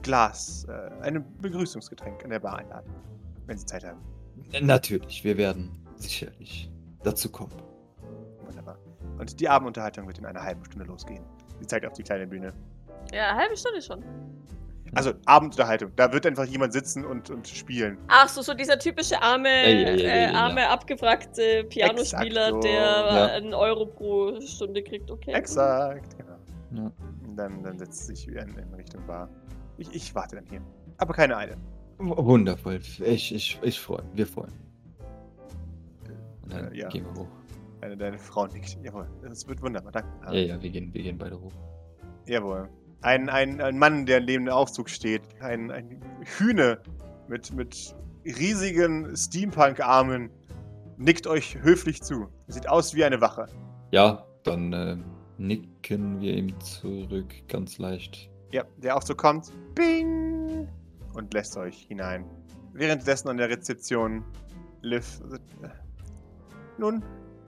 [0.05, 2.91] Glas, äh, einem Begrüßungsgetränk in der Bar einladen.
[3.47, 3.99] Wenn Sie Zeit haben.
[4.63, 6.71] Natürlich, wir werden sicherlich
[7.03, 7.53] dazu kommen.
[8.47, 8.79] Wunderbar.
[9.19, 11.25] Und die Abendunterhaltung wird in einer halben Stunde losgehen.
[11.61, 12.53] Sie zeigt auf die kleine Bühne.
[13.13, 14.05] Ja, eine halbe Stunde schon.
[14.95, 15.91] Also Abendunterhaltung.
[15.97, 17.99] Da wird einfach jemand sitzen und, und spielen.
[18.09, 22.61] Ach so, so dieser typische arme, Ja, ja, äh, arme abgewrackte Pianospieler, Exakt so.
[22.61, 23.27] der Ja.
[23.33, 25.33] einen Euro pro Stunde kriegt, okay.
[25.33, 26.93] Exakt, genau.
[27.37, 29.29] Dann, dann setzt sich wieder in, in Richtung Bar.
[29.79, 30.61] Ich, ich warte dann hier.
[30.99, 31.57] Aber keine Eile.
[31.99, 32.81] Wundervoll.
[33.05, 34.53] Ich, ich, ich freue Wir freuen.
[36.43, 36.89] Und dann Äh, ja.
[36.89, 37.29] gehen wir hoch.
[37.81, 38.79] Deine, deine Frau nickt.
[38.83, 39.93] Jawohl, es wird wunderbar.
[39.93, 40.09] Danke.
[40.27, 41.53] Ja, ja, wir gehen, wir gehen beide hoch.
[42.27, 42.69] Jawohl.
[43.03, 45.23] Ein, ein, ein Mann, der neben dem Aufzug steht.
[45.41, 46.01] Ein, ein
[46.39, 46.81] Hühne
[47.29, 47.95] mit, mit
[48.25, 50.31] riesigen Steampunk-Armen.
[50.97, 52.29] Nickt euch höflich zu.
[52.47, 53.47] Sieht aus wie eine Wache.
[53.91, 54.97] Ja, dann äh,
[55.37, 58.31] nicken wir ihm zurück, ganz leicht.
[58.55, 59.51] Ja, der Aufzug kommt.
[59.75, 60.69] Bing!
[61.13, 62.25] Und lässt euch hinein.
[62.73, 64.23] währenddessen an der Rezeption
[64.81, 65.21] Liv.
[65.63, 65.69] äh,
[66.79, 67.03] Nun,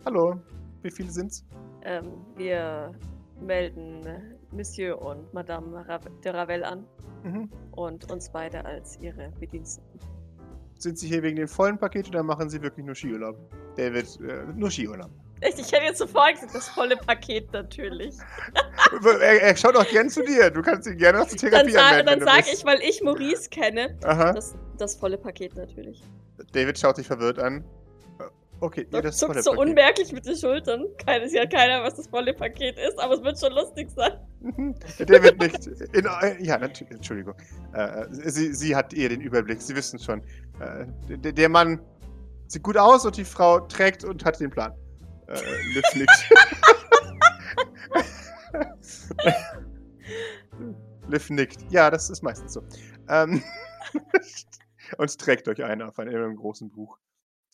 [0.04, 0.40] hallo.
[0.82, 1.44] Wie viele sind's?
[1.82, 2.92] Ähm, wir
[3.40, 4.02] melden
[4.50, 5.84] Monsieur und Madame
[6.24, 6.84] de Ravel an
[7.22, 7.50] Mhm.
[7.70, 10.00] und uns beide als ihre Bediensteten.
[10.76, 13.36] Sind Sie hier wegen dem vollen Paket oder machen Sie wirklich nur Skiurlaub?
[13.76, 15.10] David, äh, nur Skiurlaub.
[15.40, 18.14] Echt, ich hätte jetzt sofort gesagt, das volle Paket natürlich.
[19.04, 20.50] er, er schaut auch gern zu dir.
[20.50, 23.02] Du kannst ihn gerne noch zur Dann, Therapie dann wenn du sage ich, weil ich
[23.02, 26.02] Maurice kenne, das, das volle Paket natürlich.
[26.52, 27.64] David schaut dich verwirrt an.
[28.18, 28.24] Äh,
[28.60, 29.66] Okay, ja, das zuckt so Paket.
[29.66, 30.86] unmerklich mit den Schultern.
[31.04, 34.12] Keines ja keiner, was das volle Paket ist, aber es wird schon lustig sein.
[34.40, 34.74] Mhm.
[34.98, 35.66] David nickt.
[35.66, 37.34] In, äh, ja, natürlich, Entschuldigung.
[37.74, 39.60] Äh, sie, sie hat eher den Überblick.
[39.60, 40.22] Sie wissen schon.
[40.60, 40.86] Äh,
[41.18, 41.80] der Mann
[42.46, 44.72] sieht gut aus und die Frau trägt und hat den Plan.
[45.28, 45.40] Äh,
[45.74, 46.30] Liv nickt.
[51.08, 51.70] Liv nickt.
[51.70, 52.62] Ja, das ist meistens so.
[53.08, 53.42] Ähm,
[54.98, 56.98] und trägt euch ein auf einem großen Buch.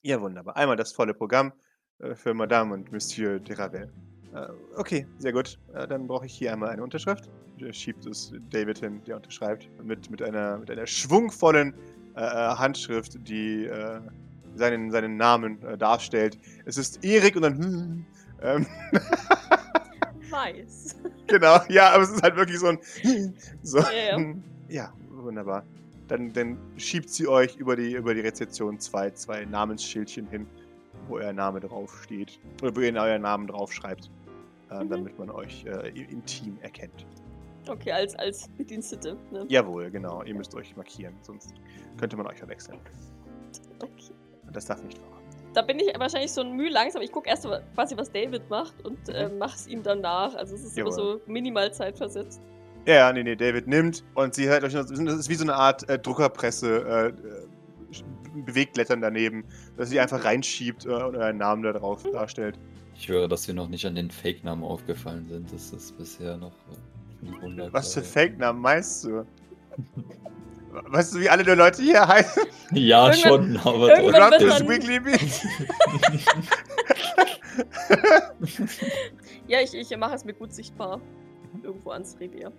[0.03, 0.57] Ja, wunderbar.
[0.57, 1.53] Einmal das volle Programm
[1.99, 3.93] äh, für Madame und Monsieur de Ravel.
[4.35, 5.59] Äh, okay, sehr gut.
[5.75, 7.31] Äh, dann brauche ich hier einmal eine Unterschrift.
[7.59, 9.69] Er schiebt es David hin, der unterschreibt.
[9.83, 11.75] Mit, mit, einer, mit einer schwungvollen
[12.17, 13.67] äh, äh, Handschrift, die
[14.55, 16.39] seinen, seinen Namen äh, darstellt.
[16.65, 17.59] Es ist Erik und dann.
[17.59, 18.07] hm,
[18.43, 18.67] Ähm,
[20.31, 20.97] Weiß.
[21.27, 22.79] genau, ja, aber es ist halt wirklich so ein.
[23.63, 23.79] So.
[23.79, 24.35] Ja, ja.
[24.69, 25.65] Ja, wunderbar.
[26.09, 30.47] Dann, dann schiebt sie euch über die, über die Rezeption zwei, zwei Namensschildchen hin,
[31.09, 32.41] wo euer Name draufsteht.
[32.63, 34.07] Oder wo ihr euren Namen draufschreibt.
[34.71, 34.89] Äh, Mhm.
[34.89, 37.05] Damit man euch äh, im Team erkennt.
[37.69, 39.19] Okay, als, als Bedienstete.
[39.31, 39.45] Ne?
[39.49, 40.23] Jawohl, genau.
[40.23, 41.53] Ihr müsst euch markieren, sonst
[41.99, 42.79] könnte man euch verwechseln.
[43.81, 44.15] Okay.
[44.53, 45.21] Das darf nicht wahr.
[45.55, 47.03] Da bin ich wahrscheinlich so ein Mühe langsam.
[47.03, 49.15] Ich gucke erst quasi, was David macht und Mhm.
[49.15, 50.35] äh, mach's ihm dann nach.
[50.35, 51.21] Also es ist immer Jawohl.
[51.27, 52.41] so minimal zeitversetzt.
[52.87, 55.45] Ja, ja, nee, nee, David nimmt und sie hat euch noch, das ist wie so
[55.45, 57.13] eine Art äh, Druckerpresse, äh, äh,
[58.47, 59.45] Bewegtblättern daneben,
[59.77, 62.59] dass sie einfach reinschiebt äh, und euren Namen da drauf darstellt.
[62.97, 65.53] Ich höre, dass wir noch nicht an den Fake-Namen aufgefallen sind.
[65.53, 66.53] Das ist bisher noch
[67.23, 67.69] äh, ein Wunder.
[67.73, 69.27] Was für Fake-Namen meinst du?
[70.73, 72.43] Weißt du, wie alle die Leute hier heißen?
[72.73, 75.43] Ja, Irgendwann- schon, aber irgendwann wird Rumpus dann- Wiggly Beans.
[79.47, 81.01] Ja, ich, ich mache es mir gut sichtbar.
[81.63, 82.51] Irgendwo ans Revier.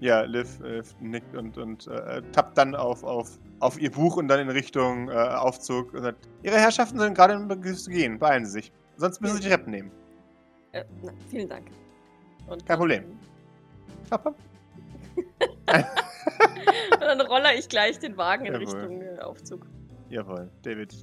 [0.00, 4.28] Ja, Liv äh, nickt und, und äh, tappt dann auf, auf, auf ihr Buch und
[4.28, 8.18] dann in Richtung äh, Aufzug und sagt, Ihre Herrschaften sind gerade im Begriff zu gehen,
[8.18, 8.72] beeilen Sie sich.
[8.96, 9.90] Sonst müssen Sie die Treppen nehmen.
[10.72, 11.66] Äh, na, vielen Dank.
[12.46, 13.04] Und Kein Problem.
[17.00, 18.66] Dann, dann roller ich gleich den Wagen in Jawohl.
[18.66, 19.66] Richtung äh, Aufzug.
[20.10, 20.94] Jawohl, David.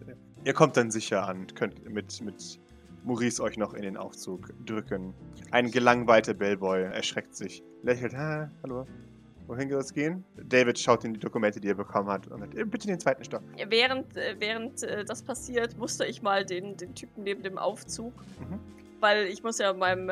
[0.43, 2.59] Ihr kommt dann sicher an, könnt mit, mit
[3.03, 5.13] Maurice euch noch in den Aufzug drücken.
[5.51, 8.85] Ein gelangweilter Bellboy erschreckt sich, lächelt, ha, hallo,
[9.47, 10.23] wohin soll es gehen?
[10.43, 13.23] David schaut in die Dokumente, die er bekommen hat und sagt, "Äh, bitte den zweiten
[13.23, 13.43] Stock.
[13.69, 18.13] Während, äh, während äh, das passiert, muster ich mal den, den Typen neben dem Aufzug.
[18.39, 18.59] Mhm.
[18.99, 20.09] Weil ich muss ja meinem,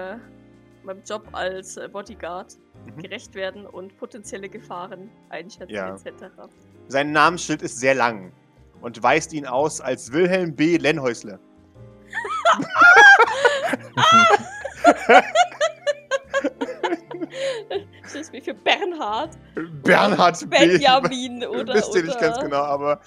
[0.86, 3.02] meinem Job als äh, Bodyguard Mhm.
[3.02, 5.96] gerecht werden und potenzielle Gefahren einschätzen Ja.
[5.96, 6.26] etc.
[6.90, 8.34] Sein Namensschild ist sehr lang
[8.82, 10.76] und weist ihn aus als Wilhelm B.
[10.78, 11.40] Lenhäusle.
[18.08, 19.32] Steht mir für Bernhard,
[19.84, 20.58] Bernhard B.
[20.58, 21.74] Benjamin oder.
[21.74, 23.00] Wisst ihr nicht ganz genau, aber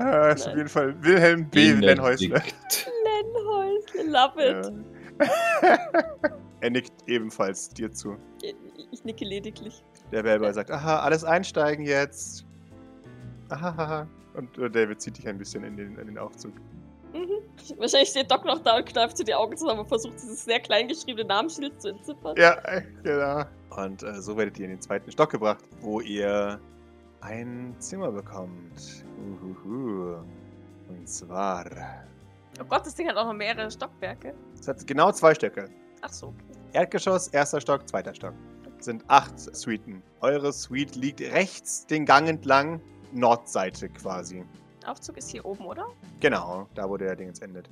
[0.00, 1.72] äh, ist auf jeden Fall Wilhelm B.
[1.72, 2.42] Lenhäusle.
[3.04, 4.72] Lenhäusle, love it.
[5.62, 5.78] Ja.
[6.60, 8.16] er nickt ebenfalls dir zu.
[8.90, 9.82] Ich, nicke lediglich.
[10.12, 12.44] Der Bellboy sagt, aha, alles einsteigen jetzt.
[13.48, 14.08] Aha, haha.
[14.34, 16.52] Und äh, David zieht dich ein bisschen in den, in den Aufzug.
[17.12, 17.78] Mhm.
[17.78, 20.60] Wahrscheinlich steht Doc noch da und kneift sich die Augen zusammen und versucht, dieses sehr
[20.60, 22.36] klein geschriebene Namensschild zu entziffern.
[22.36, 22.56] Ja,
[23.02, 23.44] genau.
[23.70, 26.60] Und äh, so werdet ihr in den zweiten Stock gebracht, wo ihr
[27.20, 29.04] ein Zimmer bekommt.
[29.18, 30.16] Uhuhu.
[30.88, 31.66] Und zwar.
[32.60, 34.34] Oh Gott, das Ding hat auch noch mehrere Stockwerke.
[34.58, 35.68] Es hat genau zwei Stöcke.
[36.02, 36.34] Ach so.
[36.72, 38.34] Erdgeschoss, erster Stock, zweiter Stock.
[38.78, 40.02] Sind acht Suiten.
[40.20, 42.80] Eure Suite liegt rechts den Gang entlang,
[43.12, 44.44] Nordseite quasi.
[44.86, 45.88] Aufzug ist hier oben, oder?
[46.20, 47.68] Genau, da wo der Ding jetzt endet.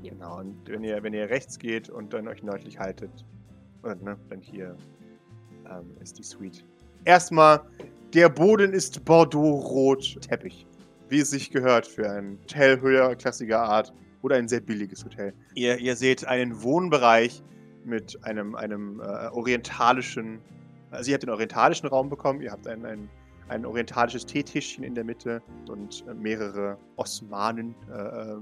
[0.00, 0.12] Ja.
[0.12, 3.10] Genau, und wenn ihr, wenn ihr rechts geht und dann euch nördlich haltet,
[3.82, 4.76] und, ne, dann hier
[5.68, 6.64] ähm, ist die Suite.
[7.04, 7.60] Erstmal,
[8.14, 10.66] der Boden ist Bordeaux-rot Teppich.
[11.08, 13.92] Wie es sich gehört für ein Hotel höherklassiger Art
[14.22, 15.34] oder ein sehr billiges Hotel.
[15.54, 17.42] Ihr, ihr seht einen Wohnbereich
[17.86, 20.40] mit einem, einem äh, orientalischen,
[20.90, 23.08] also ihr habt den orientalischen Raum bekommen, ihr habt ein, ein,
[23.48, 28.36] ein orientalisches Teetischchen in der Mitte und äh, mehrere Osmanen äh, äh,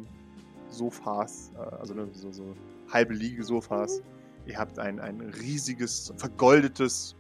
[0.69, 2.55] Sofas, äh, also so, so
[2.91, 4.03] halbe Liegesofas.
[4.47, 7.17] Ihr habt ein, ein riesiges, vergoldetes,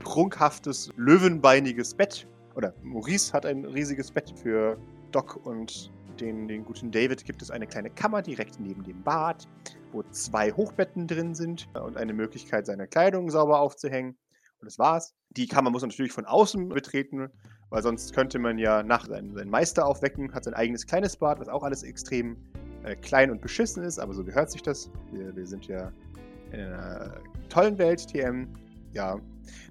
[0.00, 2.26] prunkhaftes, löwenbeiniges Bett.
[2.54, 4.78] Oder Maurice hat ein riesiges Bett für
[5.10, 5.90] Doc und
[6.20, 9.48] den, den guten David gibt es eine kleine Kammer direkt neben dem Bad,
[9.92, 14.16] wo zwei Hochbetten drin sind und eine Möglichkeit, seine Kleidung sauber aufzuhängen.
[14.60, 15.14] Und das war's.
[15.30, 17.30] Die Kammer muss natürlich von außen betreten,
[17.70, 21.40] weil sonst könnte man ja nach seinen, seinen Meister aufwecken, hat sein eigenes kleines Bad,
[21.40, 22.36] was auch alles extrem
[22.84, 24.90] äh, klein und beschissen ist, aber so gehört sich das.
[25.12, 25.92] Wir, wir sind ja
[26.52, 28.48] in einer tollen Welt, TM.
[28.94, 29.20] Ja.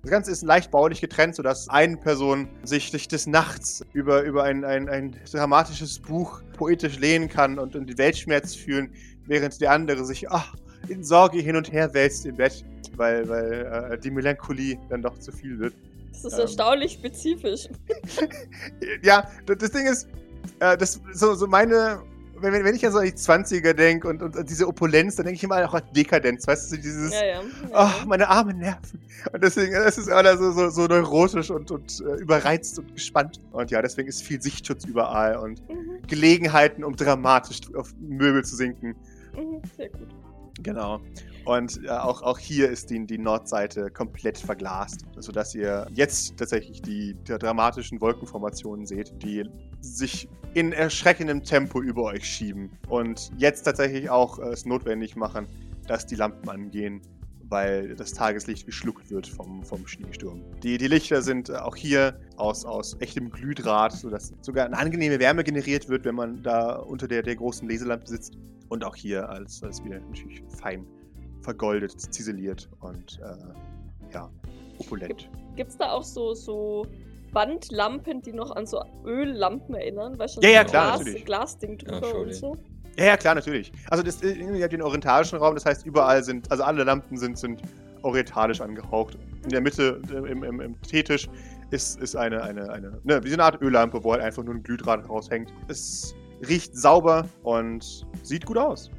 [0.02, 4.66] Das Ganze ist leicht baulich getrennt, sodass eine Person sich, des Nachts über, über ein,
[4.66, 8.94] ein, ein dramatisches Buch poetisch lehnen kann und, und den Weltschmerz fühlen,
[9.26, 10.56] während der andere sich ach,
[10.90, 12.66] in Sorge hin und her wälzt im Bett,
[12.98, 15.74] weil, weil äh, die Melancholie dann doch zu viel wird.
[16.12, 16.40] Das ist Ähm.
[16.42, 17.70] erstaunlich spezifisch.
[19.04, 20.08] ja, das, das Ding ist,
[20.60, 22.02] äh, das, so, so meine,
[22.44, 25.26] wenn, wenn ich ja so an die 20er denke und, und, an diese Opulenz, dann
[25.26, 27.42] denke ich immer auch an Dekadenz, weißt du, dieses, Ja, ja.
[27.74, 29.00] ach, meine armen Nerven.
[29.32, 33.40] Und deswegen, das ist immer so, so, so neurotisch und, und äh, überreizt und gespannt.
[33.52, 38.56] Und ja, deswegen ist viel Sichtschutz überall und Mhm, Gelegenheiten, um dramatisch auf Möbel zu
[38.56, 38.96] sinken.
[39.34, 40.08] mhm, sehr gut.
[40.62, 41.00] Genau.
[41.46, 46.82] Und äh, auch, auch hier ist die, die Nordseite komplett verglast, sodass ihr jetzt tatsächlich
[46.82, 49.44] die, die dramatischen Wolkenformationen seht, die
[49.82, 52.72] sich in erschreckendem Tempo über euch schieben.
[52.88, 55.48] Und jetzt tatsächlich auch äh, es notwendig machen,
[55.88, 57.02] dass die Lampen angehen,
[57.50, 60.42] weil das Tageslicht geschluckt wird vom, vom Schneesturm.
[60.62, 65.20] Die, die Lichter sind äh, auch hier aus, aus echtem Glühdraht, sodass sogar eine angenehme
[65.20, 68.38] Wärme generiert wird, wenn man da unter der, der großen Leselampe sitzt.
[68.70, 70.86] Und auch hier als, als wieder natürlich fein
[71.42, 74.32] vergoldet, ziseliert und äh, ja,
[74.80, 75.30] opulent.
[75.56, 76.88] Gibt's da auch so, so
[77.34, 80.18] Wandlampen, die noch an so Öllampen erinnern?
[80.18, 81.26] Weißt du, Ja, so ja, klar, Glas, natürlich.
[81.26, 82.58] Glasding drüber schau und so.
[82.98, 83.72] Ja, ja, klar, natürlich.
[83.90, 87.38] Also das, ihr habt den orientalischen Raum, das heißt überall sind, also alle Lampen sind,
[87.40, 87.62] sind
[88.04, 89.18] orientalisch angehaucht.
[89.44, 91.28] In der Mitte, äh, im, im, im Teetisch,
[91.72, 94.54] ist, ist eine, eine, eine, ne, wie so eine Art Öllampe, wo halt einfach nur
[94.54, 95.52] ein Glühdraht raushängt.
[95.70, 96.14] Es
[96.48, 98.92] riecht sauber und sieht gut aus.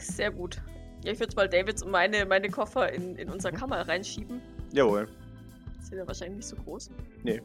[0.00, 0.60] Sehr gut.
[1.04, 3.34] Ja, ich würde mal Davids und meine, meine Koffer in, in Mhm.
[3.34, 4.40] unsere Kammer reinschieben.
[4.72, 5.06] Jawohl.
[5.80, 6.90] Sind ja wahrscheinlich nicht so groß.
[7.22, 7.40] Nee.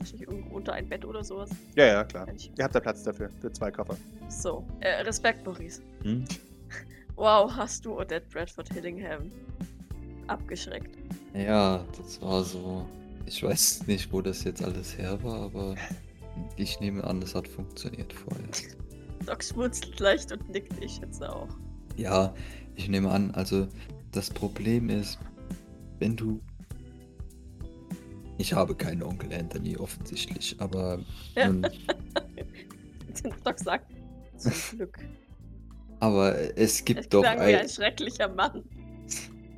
[0.00, 1.50] Wahrscheinlich irgendwo unter ein Bett oder sowas.
[1.76, 2.26] Ja, ja, klar.
[2.26, 2.56] reinschieben.
[2.58, 3.96] Ihr habt da Platz dafür, für zwei Koffer.
[4.28, 4.64] So.
[4.80, 5.82] Äh, Respekt, Maurice.
[6.02, 6.24] Hm?
[7.16, 9.30] Wow, hast du Odette Bradford Hillingham
[10.26, 10.96] abgeschreckt.
[11.34, 12.88] Ja, das war so.
[13.26, 15.74] Ich weiß nicht, wo das jetzt alles her war, aber
[16.56, 18.48] ich nehme an, es hat funktioniert vorher.
[19.26, 21.48] Doc schmunzelt leicht und nickt, ich schätze auch.
[21.96, 22.32] Ja,
[22.74, 23.68] ich nehme an, also
[24.12, 25.18] das Problem ist,
[25.98, 26.40] wenn du.
[28.40, 30.98] Ich habe keinen Onkel Anthony offensichtlich, aber
[31.36, 31.48] Ja.
[31.48, 31.62] nun,
[33.44, 33.92] Doc sagt,
[34.38, 34.98] zum Glück.
[36.00, 38.64] aber es gibt Es doch klang wie ein, ein schrecklicher Mann.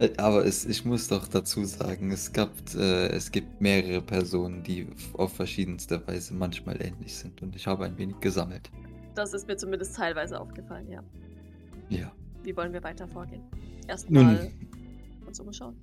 [0.01, 4.65] Äh, Aber es, ich muss doch dazu sagen, es, gab, äh, es gibt mehrere Personen,
[4.65, 8.69] die auf verschiedenste Weise manchmal ähnlich sind und ich habe ein wenig gesammelt.
[9.15, 11.05] Das ist mir zumindest teilweise aufgefallen, ja.
[11.89, 12.11] Ja.
[12.43, 13.43] Wie wollen wir weiter vorgehen?
[13.87, 14.51] Erstmal
[15.25, 15.77] uns umschauen.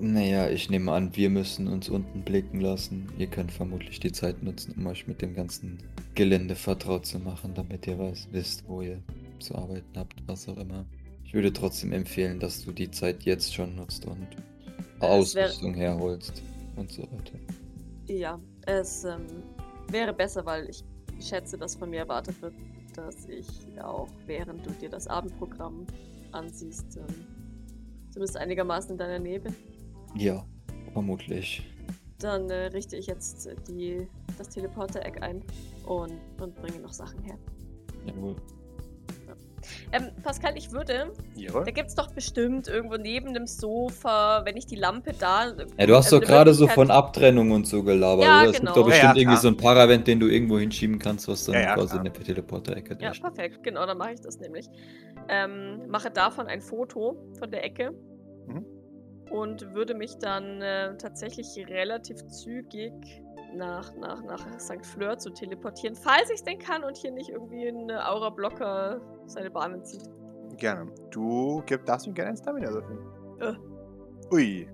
[0.00, 3.08] Naja, ich nehme an, wir müssen uns unten blicken lassen.
[3.18, 5.78] Ihr könnt vermutlich die Zeit nutzen, um euch mit dem ganzen
[6.14, 9.02] Gelände vertraut zu machen, damit ihr weiß, wisst, wo ihr
[9.40, 10.86] zu arbeiten habt, was auch immer.
[11.24, 14.28] Ich würde trotzdem empfehlen, dass du die Zeit jetzt schon nutzt und
[15.00, 16.42] Ausrüstung herholst
[16.76, 17.38] und so weiter.
[18.06, 19.26] Ja, es ähm,
[19.90, 20.84] wäre besser, weil ich
[21.20, 22.54] schätze, dass von mir erwartet wird,
[22.94, 23.48] dass ich
[23.80, 25.86] auch während du dir das Abendprogramm
[26.30, 27.26] ansiehst, ähm,
[28.10, 29.54] zumindest einigermaßen in deiner Nähe bin.
[30.14, 30.44] Ja,
[30.92, 31.62] vermutlich.
[32.18, 35.42] Dann äh, richte ich jetzt äh, die, das Teleporter-Eck ein
[35.86, 37.38] und, und bringe noch Sachen her.
[38.06, 38.36] Jawohl.
[39.92, 41.64] Ähm, Pascal, ich würde, Jawohl.
[41.64, 45.48] da gibt's doch bestimmt irgendwo neben dem Sofa, wenn ich die Lampe da.
[45.76, 48.24] Ja, du hast also doch eine gerade so von Abtrennung und so gelabert.
[48.24, 48.50] Ja, oder?
[48.50, 48.74] Es genau.
[48.74, 51.44] gibt doch Ja, ja, bestimmt irgendwie so ein Paravent, den du irgendwo hinschieben kannst, was
[51.44, 52.06] dann Ja, ja, quasi klar.
[52.06, 53.34] in der Teleporter-Ecke Ja, steht.
[53.34, 54.66] perfekt, genau, dann mache ich das nämlich.
[55.28, 57.92] Ähm, mache davon ein Foto von der Ecke
[58.46, 58.64] Mhm.
[59.30, 62.92] Und würde mich dann äh, tatsächlich relativ zügig
[63.54, 64.84] nach, nach, nach St.
[64.84, 69.50] Fleur zu teleportieren, falls ich es denn kann und hier nicht irgendwie ein Aura-Blocker seine
[69.50, 70.02] Bahnen zieht.
[70.56, 70.90] Gerne.
[71.10, 72.98] Du gib, darfst mir gerne ein Stamina würfeln.
[73.40, 74.34] Äh.
[74.34, 74.68] Ui.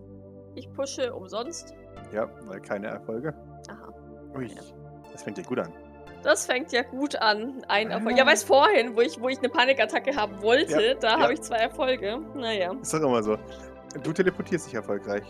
[0.55, 1.75] Ich pushe umsonst.
[2.13, 3.35] Ja, weil keine Erfolge.
[3.69, 3.93] Aha.
[4.37, 4.47] Ui.
[4.47, 4.63] Ja.
[5.13, 5.73] Das fängt dir gut an.
[6.23, 7.63] Das fängt ja gut an.
[7.69, 8.15] Ein Erfolg.
[8.15, 8.19] Ah.
[8.19, 11.21] Ja, weiß vorhin, wo ich, wo ich eine Panikattacke haben wollte, Ja, da ja.
[11.21, 12.19] habe ich zwei Erfolge.
[12.35, 12.73] Naja.
[12.81, 13.37] Ist doch immer so.
[14.03, 15.23] Du teleportierst dich erfolgreich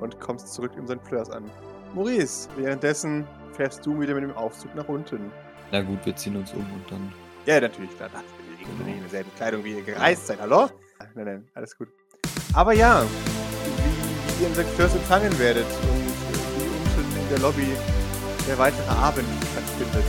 [0.00, 1.00] und kommst zurück in St.
[1.04, 1.50] Fleurs an.
[1.94, 5.30] Maurice, währenddessen fährst du wieder mit dem Aufzug nach unten.
[5.72, 7.12] Na gut, wir ziehen uns um und dann.
[7.46, 8.10] Ja, natürlich, klar.
[8.12, 8.22] Das
[8.78, 10.40] wir liegen in derselben Kleidung, wie ihr gereist seid.
[10.40, 10.68] Hallo?
[11.14, 11.88] Nein, nein, alles gut.
[12.52, 14.74] Aber ja, wie, wie ihr in St.
[14.74, 17.68] Fleurs empfangen werdet und wie unten in der Lobby
[18.48, 20.04] der weitere Abend stattfindet,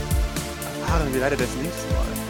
[0.80, 2.27] erfahren wir leider das nächste Mal.